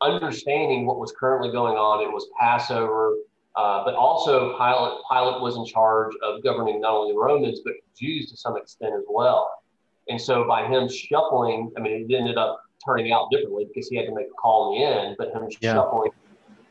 [0.00, 3.16] understanding what was currently going on, it was Passover,
[3.56, 7.74] uh, but also Pilate Pilate was in charge of governing not only the Romans but
[7.98, 9.50] Jews to some extent as well.
[10.08, 13.96] And so by him shuffling, I mean, it ended up turning out differently because he
[13.96, 15.74] had to make a call in the end, but him Yeah.
[15.74, 16.10] shuffling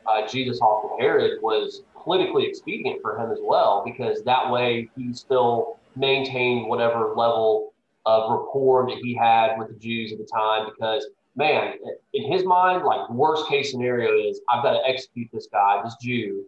[0.09, 4.89] uh, Jesus off to Herod was politically expedient for him as well, because that way
[4.95, 7.73] he still maintained whatever level
[8.05, 10.69] of rapport that he had with the Jews at the time.
[10.69, 11.73] Because, man,
[12.13, 15.95] in his mind, like, worst case scenario is I've got to execute this guy, this
[16.01, 16.45] Jew,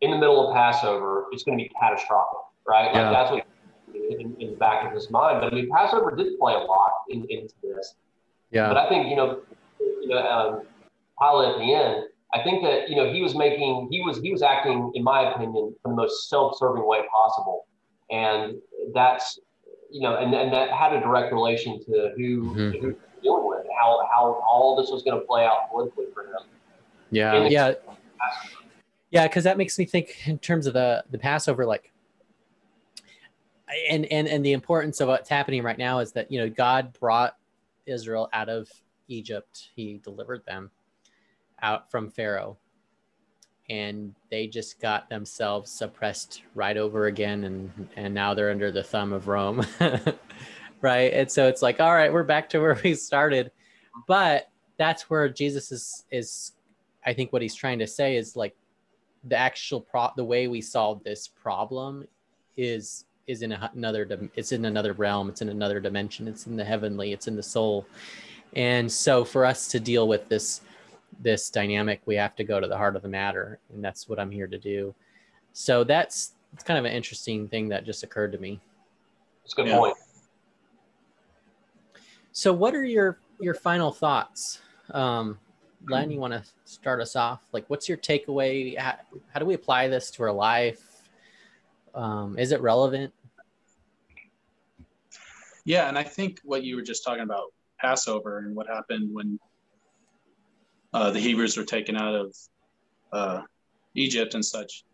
[0.00, 1.26] in the middle of Passover.
[1.32, 2.38] It's going to be catastrophic,
[2.68, 2.86] right?
[2.86, 3.10] Like, Yeah.
[3.10, 3.46] that's what
[3.94, 5.40] in, in the back of his mind.
[5.40, 7.94] But I mean, Passover did play a lot in, into this.
[8.50, 8.68] Yeah.
[8.68, 9.40] But I think you know,
[9.80, 10.62] you know, um,
[11.20, 12.04] Pilate at the end.
[12.34, 15.32] I think that you know he was making he was he was acting, in my
[15.32, 17.66] opinion, in the most self-serving way possible,
[18.10, 18.56] and
[18.92, 19.38] that's
[19.90, 22.72] you know, and, and that had a direct relation to who Mhm.
[22.72, 26.06] who he was dealing with, how how all this was going to play out politically
[26.12, 26.48] for him.
[27.10, 27.74] Yeah, And yeah,
[29.10, 29.28] yeah.
[29.28, 31.64] Because that makes me think in terms of the the Passover.
[31.64, 31.92] Like,
[33.88, 36.92] and and and the importance of what's happening right now is that you know God
[36.98, 37.36] brought
[37.86, 38.68] Israel out of
[39.06, 39.70] Egypt.
[39.76, 40.72] He delivered them
[41.64, 42.58] out from Pharaoh,
[43.70, 48.82] and they just got themselves suppressed right over again, and and now they're under the
[48.82, 49.66] thumb of Rome,
[50.80, 51.12] right?
[51.12, 53.50] And so it's like, all right, we're back to where we started,
[54.06, 56.52] but that's where Jesus is is,
[57.06, 58.54] I think what he's trying to say is like
[59.24, 62.06] the actual pro the way we solve this problem
[62.56, 64.06] is is in another
[64.36, 65.30] it's in another realm.
[65.30, 66.28] It's in another dimension.
[66.28, 67.12] It's in the heavenly.
[67.12, 67.86] It's in the soul.
[68.54, 70.60] And so for us to deal with this
[71.20, 74.18] this dynamic we have to go to the heart of the matter and that's what
[74.18, 74.94] i'm here to do.
[75.52, 78.60] So that's it's kind of an interesting thing that just occurred to me.
[79.44, 79.78] It's a good yeah.
[79.78, 79.96] point.
[82.32, 84.60] So what are your your final thoughts?
[84.90, 85.38] Um
[85.88, 87.46] len you want to start us off?
[87.52, 88.76] Like what's your takeaway?
[88.78, 88.96] How,
[89.32, 90.80] how do we apply this to our life?
[91.94, 93.12] Um, is it relevant?
[95.64, 99.38] Yeah, and I think what you were just talking about Passover and what happened when
[100.94, 102.36] uh, the Hebrews were taken out of
[103.12, 103.42] uh,
[103.94, 104.84] Egypt and such.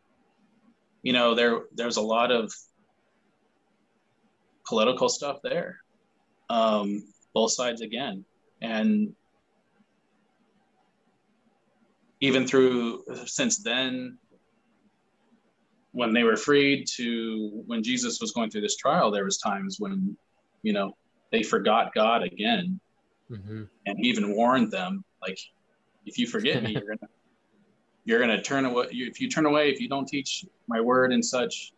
[1.02, 2.52] You know, there there's a lot of
[4.66, 5.78] political stuff there,
[6.48, 8.24] um, both sides again,
[8.60, 9.14] and
[12.20, 14.18] even through since then
[15.92, 19.76] when they were freed to when Jesus was going through this trial, there was times
[19.78, 20.16] when,
[20.62, 20.96] you know,
[21.32, 22.80] they forgot God again.
[23.30, 23.64] Mm-hmm.
[23.86, 25.38] And he even warned them, like,
[26.06, 27.10] if you forget me, you're gonna
[28.04, 28.88] you're gonna turn away.
[28.90, 31.72] If you turn away, if you don't teach my word and such,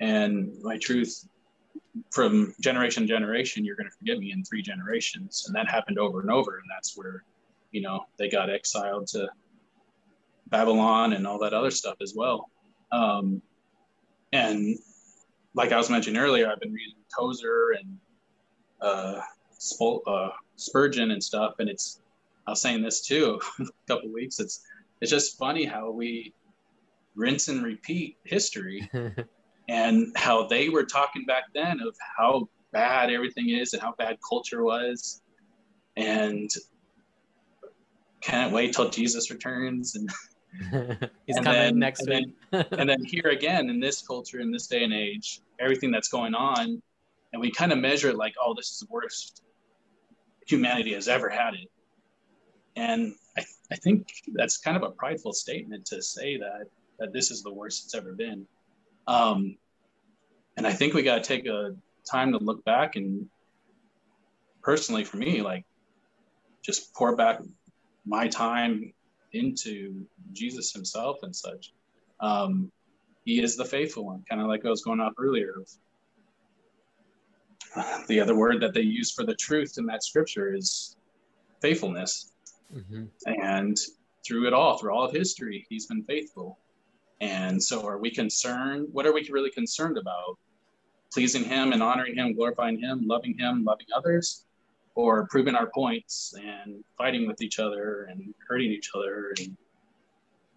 [0.00, 1.26] and my truth
[2.10, 5.44] from generation to generation, you're gonna forget me in three generations.
[5.46, 6.58] And that happened over and over.
[6.58, 7.24] And that's where,
[7.72, 9.28] you know, they got exiled to
[10.46, 12.50] Babylon and all that other stuff as well.
[12.92, 13.42] Um,
[14.32, 14.78] and
[15.54, 17.98] like I was mentioning earlier, I've been reading Tozer and
[18.80, 19.20] uh,
[20.06, 22.00] uh, Spurgeon and stuff, and it's
[22.48, 24.40] I was saying this too a couple weeks.
[24.40, 24.62] It's
[25.02, 26.32] it's just funny how we
[27.14, 28.90] rinse and repeat history,
[29.68, 34.16] and how they were talking back then of how bad everything is and how bad
[34.26, 35.20] culture was,
[35.98, 36.50] and
[38.22, 40.10] can't wait till Jesus returns and
[41.26, 44.50] He's and coming then, next and Then, and then here again in this culture, in
[44.50, 46.80] this day and age, everything that's going on,
[47.34, 49.42] and we kind of measure it like, oh, this is the worst
[50.46, 51.68] humanity has ever had it.
[52.78, 56.66] And I, I think that's kind of a prideful statement to say that
[57.00, 58.46] that this is the worst it's ever been.
[59.08, 59.56] Um,
[60.56, 61.74] and I think we got to take a
[62.10, 63.26] time to look back and
[64.62, 65.64] personally for me, like
[66.64, 67.40] just pour back
[68.06, 68.92] my time
[69.32, 71.72] into Jesus himself and such.
[72.20, 72.70] Um,
[73.24, 75.54] he is the faithful one, kind of like I was going off earlier.
[78.08, 80.96] The other word that they use for the truth in that scripture is
[81.60, 82.32] faithfulness.
[82.74, 83.04] Mm-hmm.
[83.26, 83.76] And
[84.26, 86.58] through it all, through all of history, he's been faithful.
[87.20, 88.88] And so, are we concerned?
[88.92, 90.38] What are we really concerned about?
[91.12, 94.44] Pleasing him and honoring him, glorifying him, loving him, loving others?
[94.98, 99.56] or proving our points and fighting with each other and hurting each other and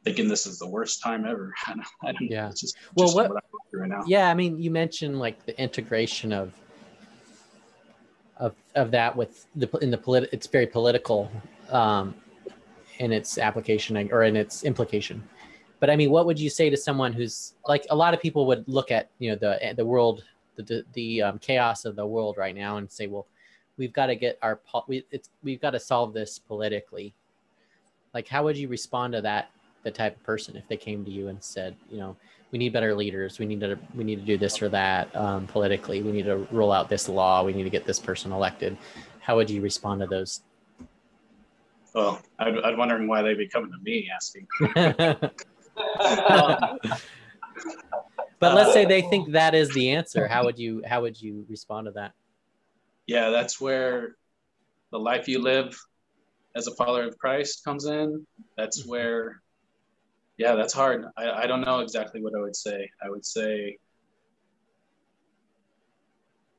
[0.03, 1.53] thinking this is the worst time ever.
[1.67, 2.49] I don't, I don't yeah.
[2.49, 6.53] Just, well, just what, what right yeah, I mean, you mentioned like the integration of,
[8.37, 11.31] of, of that with the, in the polit, it's very political,
[11.71, 12.15] um,
[12.99, 15.23] in its application or in its implication.
[15.79, 18.45] But I mean, what would you say to someone who's like a lot of people
[18.47, 20.23] would look at, you know, the, the world,
[20.55, 23.25] the, the, um, chaos of the world right now and say, well,
[23.81, 27.13] we've got to get our we it's we've got to solve this politically
[28.13, 29.49] like how would you respond to that
[29.83, 32.15] the type of person if they came to you and said you know
[32.51, 35.47] we need better leaders we need to we need to do this or that um,
[35.47, 38.77] politically we need to roll out this law we need to get this person elected
[39.19, 40.41] how would you respond to those
[41.93, 44.47] well i'd, I'd wondering why they'd be coming to me asking
[48.39, 51.45] but let's say they think that is the answer how would you how would you
[51.49, 52.13] respond to that
[53.11, 54.15] yeah, that's where
[54.91, 55.77] the life you live
[56.55, 58.25] as a follower of Christ comes in.
[58.55, 58.89] That's mm-hmm.
[58.89, 59.41] where,
[60.37, 61.03] yeah, that's hard.
[61.17, 62.89] I, I don't know exactly what I would say.
[63.03, 63.77] I would say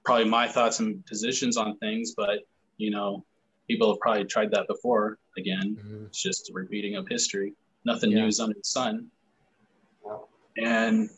[0.05, 2.41] probably my thoughts and positions on things, but
[2.77, 3.25] you know,
[3.67, 5.17] people have probably tried that before.
[5.39, 6.07] Again, mm-hmm.
[6.07, 7.55] it's just a repeating of history.
[7.85, 8.21] Nothing yeah.
[8.21, 9.11] new is under the sun.
[10.57, 11.09] And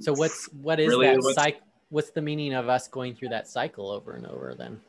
[0.00, 1.60] so what's what is really that cycle?
[1.90, 4.80] what's the meaning of us going through that cycle over and over then?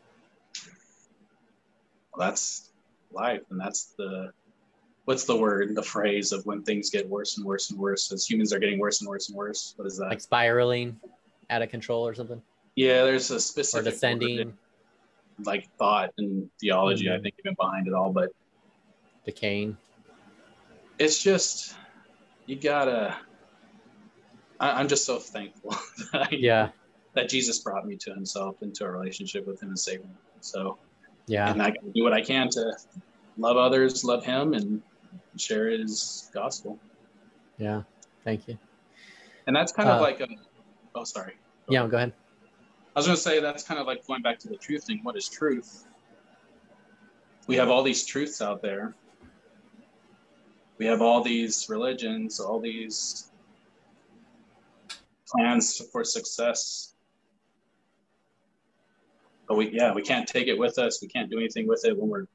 [2.13, 2.69] Well, that's
[3.11, 4.31] life, and that's the
[5.05, 8.29] what's the word, the phrase of when things get worse and worse and worse as
[8.29, 9.73] humans are getting worse and worse and worse.
[9.77, 10.09] What is that?
[10.09, 10.99] Like spiraling
[11.49, 12.41] out of control or something?
[12.75, 14.53] Yeah, there's a specific or descending
[15.43, 17.19] like thought and theology, mm-hmm.
[17.19, 18.31] I think, even behind it all, but
[19.25, 19.77] the cane.
[20.97, 21.75] It's just
[22.45, 23.15] you gotta
[24.59, 25.71] I, am just so thankful
[26.11, 26.69] that I, yeah
[27.13, 30.15] that Jesus brought me to himself into a relationship with him and saving me.
[30.41, 30.77] So
[31.27, 32.73] yeah, and I can do what I can to
[33.37, 34.81] love others, love him, and
[35.37, 36.79] share his gospel.
[37.57, 37.83] Yeah,
[38.23, 38.57] thank you.
[39.47, 40.27] And that's kind uh, of like a.
[40.95, 41.33] Oh, sorry.
[41.67, 41.91] Go yeah, ahead.
[41.91, 42.13] go ahead.
[42.95, 44.99] I was going to say that's kind of like going back to the truth thing.
[45.03, 45.85] What is truth?
[47.47, 48.95] We have all these truths out there.
[50.77, 53.31] We have all these religions, all these
[55.27, 56.95] plans for success.
[59.47, 61.01] But we, yeah, we can't take it with us.
[61.01, 62.27] We can't do anything with it when we're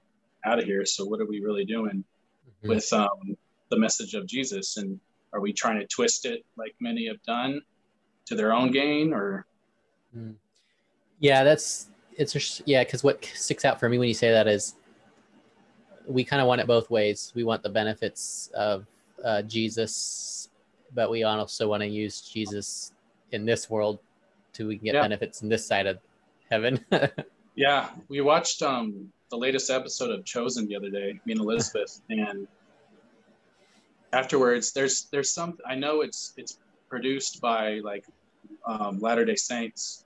[0.44, 0.84] out of here.
[0.84, 2.04] So what are we really doing
[2.48, 2.68] mm-hmm.
[2.68, 3.36] with um,
[3.70, 4.76] the message of Jesus?
[4.76, 5.00] And
[5.32, 7.60] are we trying to twist it like many have done
[8.26, 9.46] to their own gain or?
[10.16, 10.36] Mm.
[11.20, 12.84] Yeah, that's it's just, yeah.
[12.84, 14.74] Because what sticks out for me when you say that is
[16.06, 17.32] we kind of want it both ways.
[17.34, 18.86] We want the benefits of
[19.24, 20.48] uh, Jesus,
[20.94, 22.92] but we also want to use Jesus
[23.32, 23.98] in this world
[24.54, 25.02] to we can get yeah.
[25.02, 25.98] benefits in this side of
[26.50, 26.84] heaven.
[27.54, 32.00] yeah, we watched um, the latest episode of Chosen the other day, me and Elizabeth,
[32.10, 32.46] and
[34.12, 36.58] afterwards, there's there's some I know it's it's
[36.88, 38.04] produced by like
[38.64, 40.03] um, Latter Day Saints,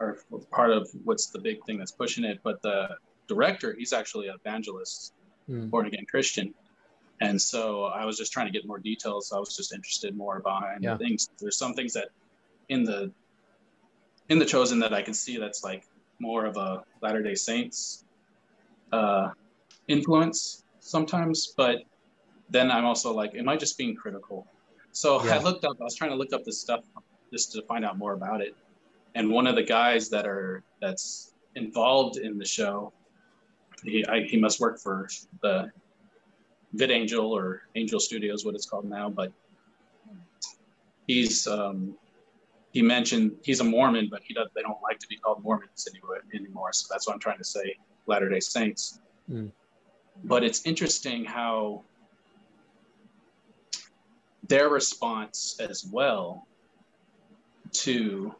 [0.00, 0.18] or
[0.50, 2.96] part of what's the big thing that's pushing it, but the
[3.28, 5.12] director he's actually an evangelist,
[5.48, 5.70] mm.
[5.70, 6.54] born again Christian,
[7.20, 9.32] and so I was just trying to get more details.
[9.32, 10.96] I was just interested more behind yeah.
[10.96, 11.28] things.
[11.38, 12.08] There's some things that
[12.68, 13.12] in the
[14.28, 15.84] in the chosen that I can see that's like
[16.18, 18.04] more of a Latter Day Saints
[18.92, 19.30] uh,
[19.88, 21.82] influence sometimes, but
[22.50, 24.46] then I'm also like, am I just being critical?
[24.92, 25.36] So yeah.
[25.36, 25.76] I looked up.
[25.80, 26.84] I was trying to look up this stuff
[27.32, 28.54] just to find out more about it.
[29.14, 32.92] And one of the guys that are that's involved in the show,
[33.84, 35.08] he I, he must work for
[35.42, 35.70] the
[36.76, 39.32] VidAngel or Angel Studios, what it's called now, but
[41.06, 41.96] he's um,
[42.72, 45.86] he mentioned he's a Mormon, but he does they don't like to be called Mormons
[45.88, 46.72] anymore anymore.
[46.72, 47.76] So that's what I'm trying to say,
[48.06, 49.00] Latter Day Saints.
[49.30, 49.52] Mm.
[50.24, 51.84] But it's interesting how
[54.48, 56.46] their response as well
[57.72, 58.34] to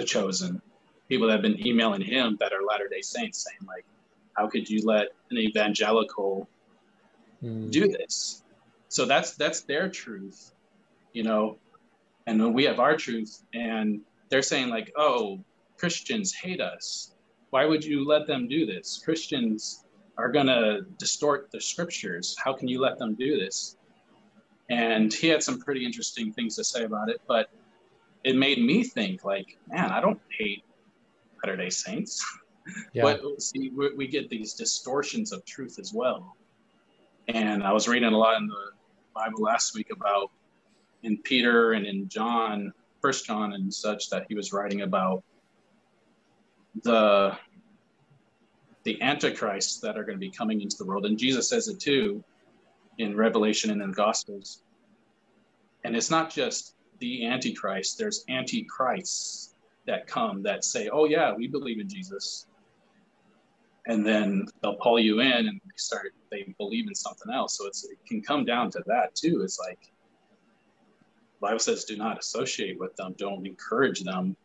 [0.00, 0.60] the chosen
[1.08, 3.84] people that have been emailing him that are Latter Day Saints saying like,
[4.34, 6.48] how could you let an evangelical
[7.42, 7.70] mm.
[7.70, 8.42] do this?
[8.88, 10.52] So that's that's their truth,
[11.12, 11.58] you know,
[12.26, 15.40] and we have our truth and they're saying like oh
[15.76, 17.14] christians hate us
[17.50, 19.84] why would you let them do this christians
[20.16, 23.76] are going to distort the scriptures how can you let them do this
[24.68, 27.50] and he had some pretty interesting things to say about it but
[28.24, 30.64] it made me think like man i don't hate
[31.42, 32.24] latter day saints
[32.92, 33.02] yeah.
[33.02, 36.36] but see we, we get these distortions of truth as well
[37.28, 38.70] and i was reading a lot in the
[39.14, 40.30] bible last week about
[41.02, 45.22] in Peter and in John, First John and such, that he was writing about
[46.82, 47.36] the
[48.84, 51.80] the antichrists that are going to be coming into the world, and Jesus says it
[51.80, 52.24] too
[52.98, 54.62] in Revelation and in the Gospels.
[55.84, 59.54] And it's not just the antichrist; there's antichrists
[59.86, 62.46] that come that say, "Oh yeah, we believe in Jesus,"
[63.86, 67.58] and then they'll pull you in and they start they believe in something else.
[67.58, 69.42] So it's it can come down to that too.
[69.42, 69.78] It's like
[71.40, 74.36] Bible says do not associate with them, don't encourage them.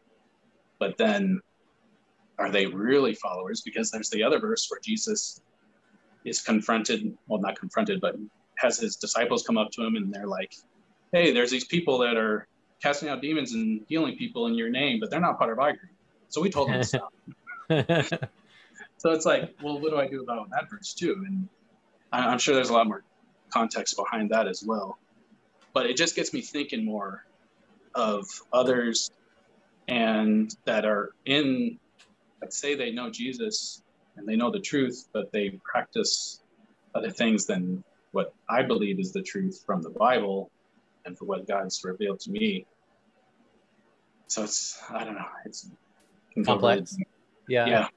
[0.80, 1.41] But then
[2.38, 3.61] are they really followers?
[3.61, 5.41] Because there's the other verse where Jesus
[6.26, 8.15] is confronted, well, not confronted, but
[8.57, 10.53] has his disciples come up to him and they're like,
[11.15, 12.47] hey, there's these people that are
[12.81, 15.71] casting out demons and healing people in your name, but they're not part of our
[15.71, 15.91] group.
[16.29, 17.13] So we told them to stop.
[18.97, 21.15] so it's like, well, what do I do about that verse too?
[21.25, 21.47] And
[22.11, 23.03] I'm sure there's a lot more
[23.53, 24.97] context behind that as well
[25.75, 27.21] but it just gets me thinking more
[27.93, 29.11] of others
[29.87, 31.77] and that are in
[32.41, 33.83] like say they know jesus
[34.15, 36.41] and they know the truth but they practice
[36.95, 37.83] other things than
[38.13, 40.49] what i believe is the truth from the bible
[41.06, 42.65] and for what god's revealed to me.
[44.27, 45.69] So it's i don't know it's
[46.44, 46.98] complex.
[47.48, 47.68] yeah.
[47.68, 47.88] Yeah.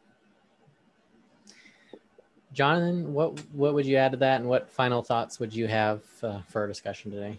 [2.53, 6.03] Jonathan what what would you add to that and what final thoughts would you have
[6.23, 7.39] uh, for our discussion today?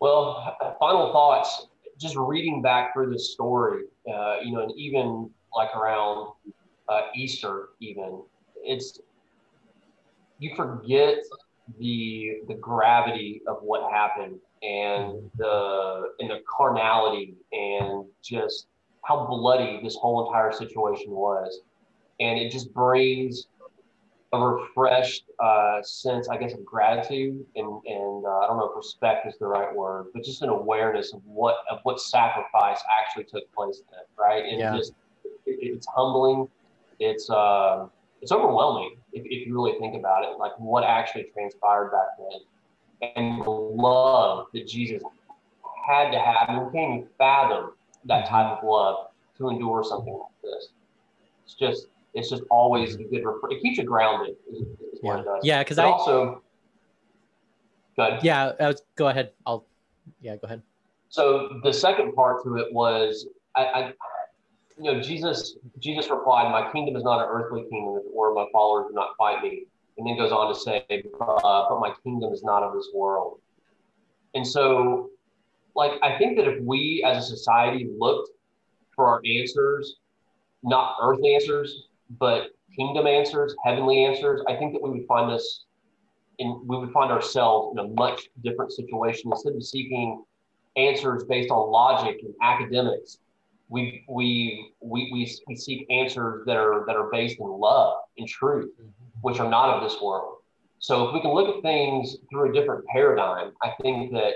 [0.00, 1.68] Well, final thoughts.
[1.96, 6.32] Just reading back through this story, uh, you know, and even like around
[6.88, 8.22] uh, Easter, even
[8.56, 8.98] it's
[10.40, 11.18] you forget
[11.78, 18.66] the the gravity of what happened and the and the carnality and just
[19.04, 21.60] how bloody this whole entire situation was
[22.20, 23.46] and it just brings
[24.32, 28.76] a refreshed uh, sense, I guess, of gratitude and, and uh, I don't know if
[28.76, 33.24] respect is the right word, but just an awareness of what of what sacrifice actually
[33.24, 34.44] took place it, right?
[34.44, 34.74] And yeah.
[34.74, 34.92] just
[35.44, 36.48] it, it's humbling,
[36.98, 37.86] it's uh,
[38.22, 43.12] it's overwhelming if, if you really think about it, like what actually transpired back then,
[43.16, 45.02] and the love that Jesus
[45.86, 46.48] had to have.
[46.48, 47.72] I mean, we can't even fathom
[48.04, 48.34] that mm-hmm.
[48.34, 49.08] type of love
[49.38, 50.68] to endure something like this.
[51.44, 53.24] It's just it's just always a good.
[53.50, 54.36] It keeps you grounded.
[55.02, 55.22] Yeah.
[55.42, 56.42] Yeah, because I also.
[57.96, 58.20] Good.
[58.22, 59.32] Yeah, was, go ahead.
[59.46, 59.66] I'll.
[60.20, 60.62] Yeah, go ahead.
[61.08, 63.92] So the second part to it was I, I
[64.78, 68.86] you know, Jesus Jesus replied, "My kingdom is not an earthly kingdom, or my followers
[68.88, 69.64] do not fight me."
[69.98, 70.84] And then goes on to say,
[71.20, 73.40] uh, "But my kingdom is not of this world."
[74.34, 75.10] And so,
[75.74, 78.30] like, I think that if we as a society looked
[78.94, 79.96] for our answers,
[80.62, 81.88] not earthly answers,
[82.18, 85.64] but kingdom answers, heavenly answers, I think that we would find us
[86.38, 90.24] and we would find ourselves in a much different situation instead of seeking
[90.76, 93.18] answers based on logic and academics.
[93.72, 98.28] We we we we, we seek answers that are that are based in love and
[98.28, 98.90] truth, mm-hmm.
[99.22, 100.36] which are not of this world.
[100.78, 104.34] So if we can look at things through a different paradigm, I think that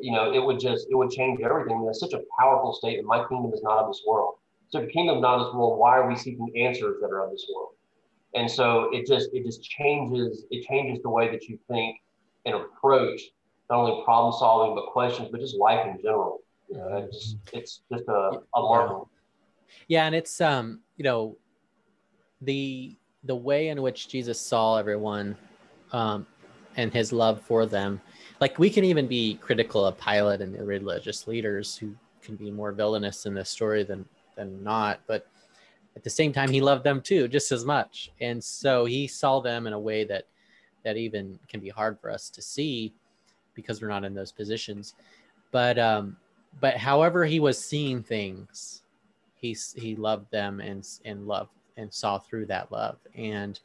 [0.00, 1.86] you know it would just it would change everything.
[1.88, 3.06] It's such a powerful statement.
[3.06, 4.34] My kingdom is not of this world.
[4.68, 7.10] So if the kingdom is not of this world, why are we seeking answers that
[7.12, 7.74] are of this world?
[8.34, 11.98] And so it just it just changes it changes the way that you think
[12.46, 13.20] and approach
[13.70, 16.40] not only problem solving but questions, but just life in general.
[16.68, 19.08] You know, it's just, it's just a, a marvel.
[19.88, 21.36] Yeah, and it's um, you know,
[22.42, 25.36] the the way in which Jesus saw everyone
[25.92, 26.26] um
[26.76, 28.00] and his love for them.
[28.40, 32.50] Like we can even be critical of Pilate and the religious leaders who can be
[32.50, 34.04] more villainous in this story than
[34.36, 35.00] than not.
[35.06, 35.26] But
[35.96, 38.10] at the same time, he loved them too, just as much.
[38.20, 40.26] And so he saw them in a way that
[40.84, 42.92] that even can be hard for us to see
[43.54, 44.94] because we're not in those positions.
[45.50, 46.16] But um,
[46.60, 48.82] but however he was seeing things,
[49.34, 52.98] he he loved them and and loved and saw through that love.
[53.14, 53.58] And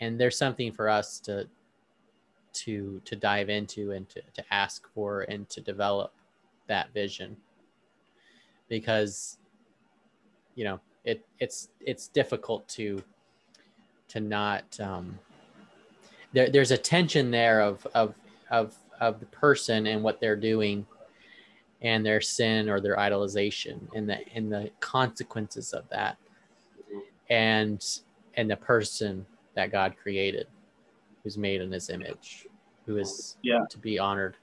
[0.00, 1.48] and there's something for us to
[2.52, 6.12] to to dive into and to, to ask for and to develop
[6.68, 7.36] that vision.
[8.68, 9.38] Because
[10.54, 13.02] you know it it's it's difficult to
[14.08, 15.18] to not um,
[16.32, 18.14] there, there's a tension there of of
[18.50, 20.86] of of the person and what they're doing
[21.82, 26.16] and their sin or their idolization and the and the consequences of that
[27.28, 28.00] and
[28.34, 30.46] and the person that God created
[31.22, 32.46] who's made in his image
[32.86, 33.64] who is yeah.
[33.70, 34.36] to be honored.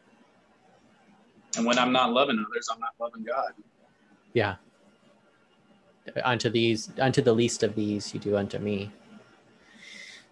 [1.58, 3.52] And when I'm not loving others I'm not loving God.
[4.34, 4.56] Yeah.
[6.24, 8.92] Unto these unto the least of these you do unto me.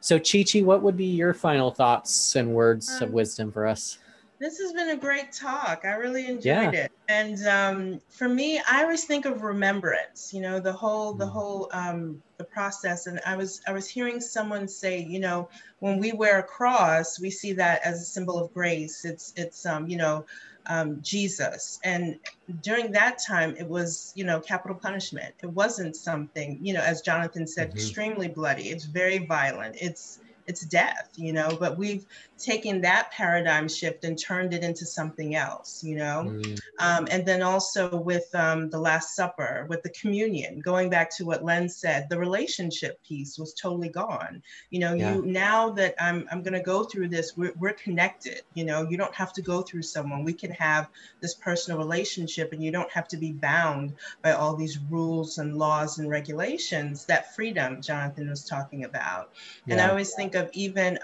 [0.02, 3.98] So Chichi what would be your final thoughts and words um, of wisdom for us
[4.40, 6.72] this has been a great talk i really enjoyed yeah.
[6.72, 11.26] it and um, for me i always think of remembrance you know the whole the
[11.26, 11.32] mm.
[11.32, 15.50] whole um, the process and i was i was hearing someone say you know
[15.80, 19.66] when we wear a cross we see that as a symbol of grace it's it's
[19.66, 20.26] um, you know
[20.68, 21.80] um, Jesus.
[21.84, 22.20] And
[22.62, 25.34] during that time, it was, you know, capital punishment.
[25.42, 27.78] It wasn't something, you know, as Jonathan said, mm-hmm.
[27.78, 28.70] extremely bloody.
[28.70, 29.78] It's very violent.
[29.80, 32.06] It's it's death, you know, but we've
[32.38, 36.26] taken that paradigm shift and turned it into something else, you know.
[36.28, 36.60] Mm.
[36.80, 41.26] Um, and then also with um, the Last Supper, with the communion, going back to
[41.26, 44.42] what Len said, the relationship piece was totally gone.
[44.70, 45.16] You know, yeah.
[45.16, 48.42] you now that I'm, I'm going to go through this, we're, we're connected.
[48.54, 50.24] You know, you don't have to go through someone.
[50.24, 50.90] We can have
[51.22, 55.58] this personal relationship and you don't have to be bound by all these rules and
[55.58, 59.32] laws and regulations, that freedom Jonathan was talking about.
[59.66, 59.74] Yeah.
[59.74, 61.00] And I always think of even,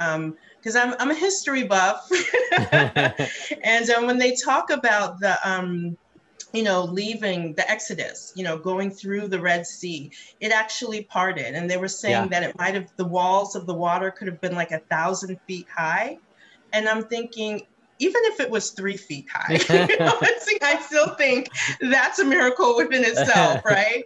[0.64, 2.10] because I'm, I'm a history buff.
[2.72, 5.98] and um, when they talk about the, um,
[6.54, 10.10] you know, leaving the Exodus, you know, going through the Red Sea,
[10.40, 11.54] it actually parted.
[11.54, 12.28] And they were saying yeah.
[12.28, 15.38] that it might have, the walls of the water could have been like a thousand
[15.48, 16.18] feet high.
[16.72, 17.64] And I'm thinking,
[18.00, 19.54] even if it was three feet high,
[19.90, 20.18] you know,
[20.62, 21.50] I still think
[21.82, 24.06] that's a miracle within itself, right?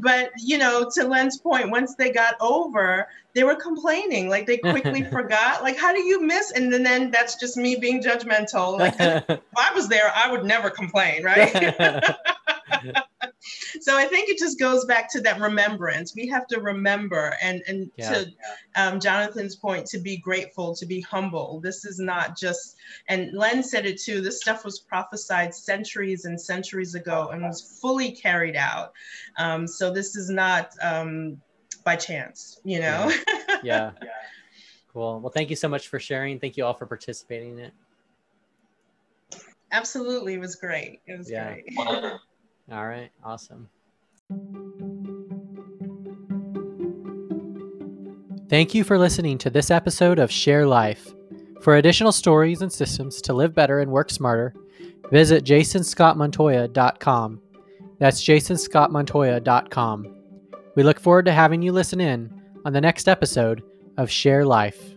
[0.00, 4.28] But you know to len's point once they got over they were complaining.
[4.28, 6.52] Like they quickly forgot like how do you miss?
[6.52, 8.78] And then, then that's just me being judgmental.
[8.78, 11.76] Like if i was there i would never complain right
[13.80, 16.14] so I think it just goes back to that remembrance.
[16.14, 18.12] We have to remember, and and yeah.
[18.12, 18.32] to
[18.76, 21.60] um, Jonathan's point, to be grateful, to be humble.
[21.60, 22.76] This is not just,
[23.08, 24.20] and Len said it too.
[24.20, 28.92] This stuff was prophesied centuries and centuries ago, and was fully carried out.
[29.38, 31.40] Um, so this is not um,
[31.84, 33.12] by chance, you know.
[33.62, 33.90] yeah.
[34.02, 34.12] yeah.
[34.92, 35.20] Cool.
[35.20, 36.38] Well, thank you so much for sharing.
[36.38, 37.72] Thank you all for participating in it.
[39.70, 40.34] Absolutely.
[40.34, 41.00] It was great.
[41.06, 41.54] It was yeah.
[41.54, 42.18] great.
[42.72, 43.10] All right.
[43.24, 43.68] Awesome.
[48.48, 51.14] Thank you for listening to this episode of Share Life.
[51.62, 54.52] For additional stories and systems to live better and work smarter,
[55.10, 57.40] visit jasonscottmontoya.com.
[57.98, 60.16] That's jasonscottmontoya.com.
[60.74, 63.62] We look forward to having you listen in on the next episode
[63.96, 64.96] of Share Life.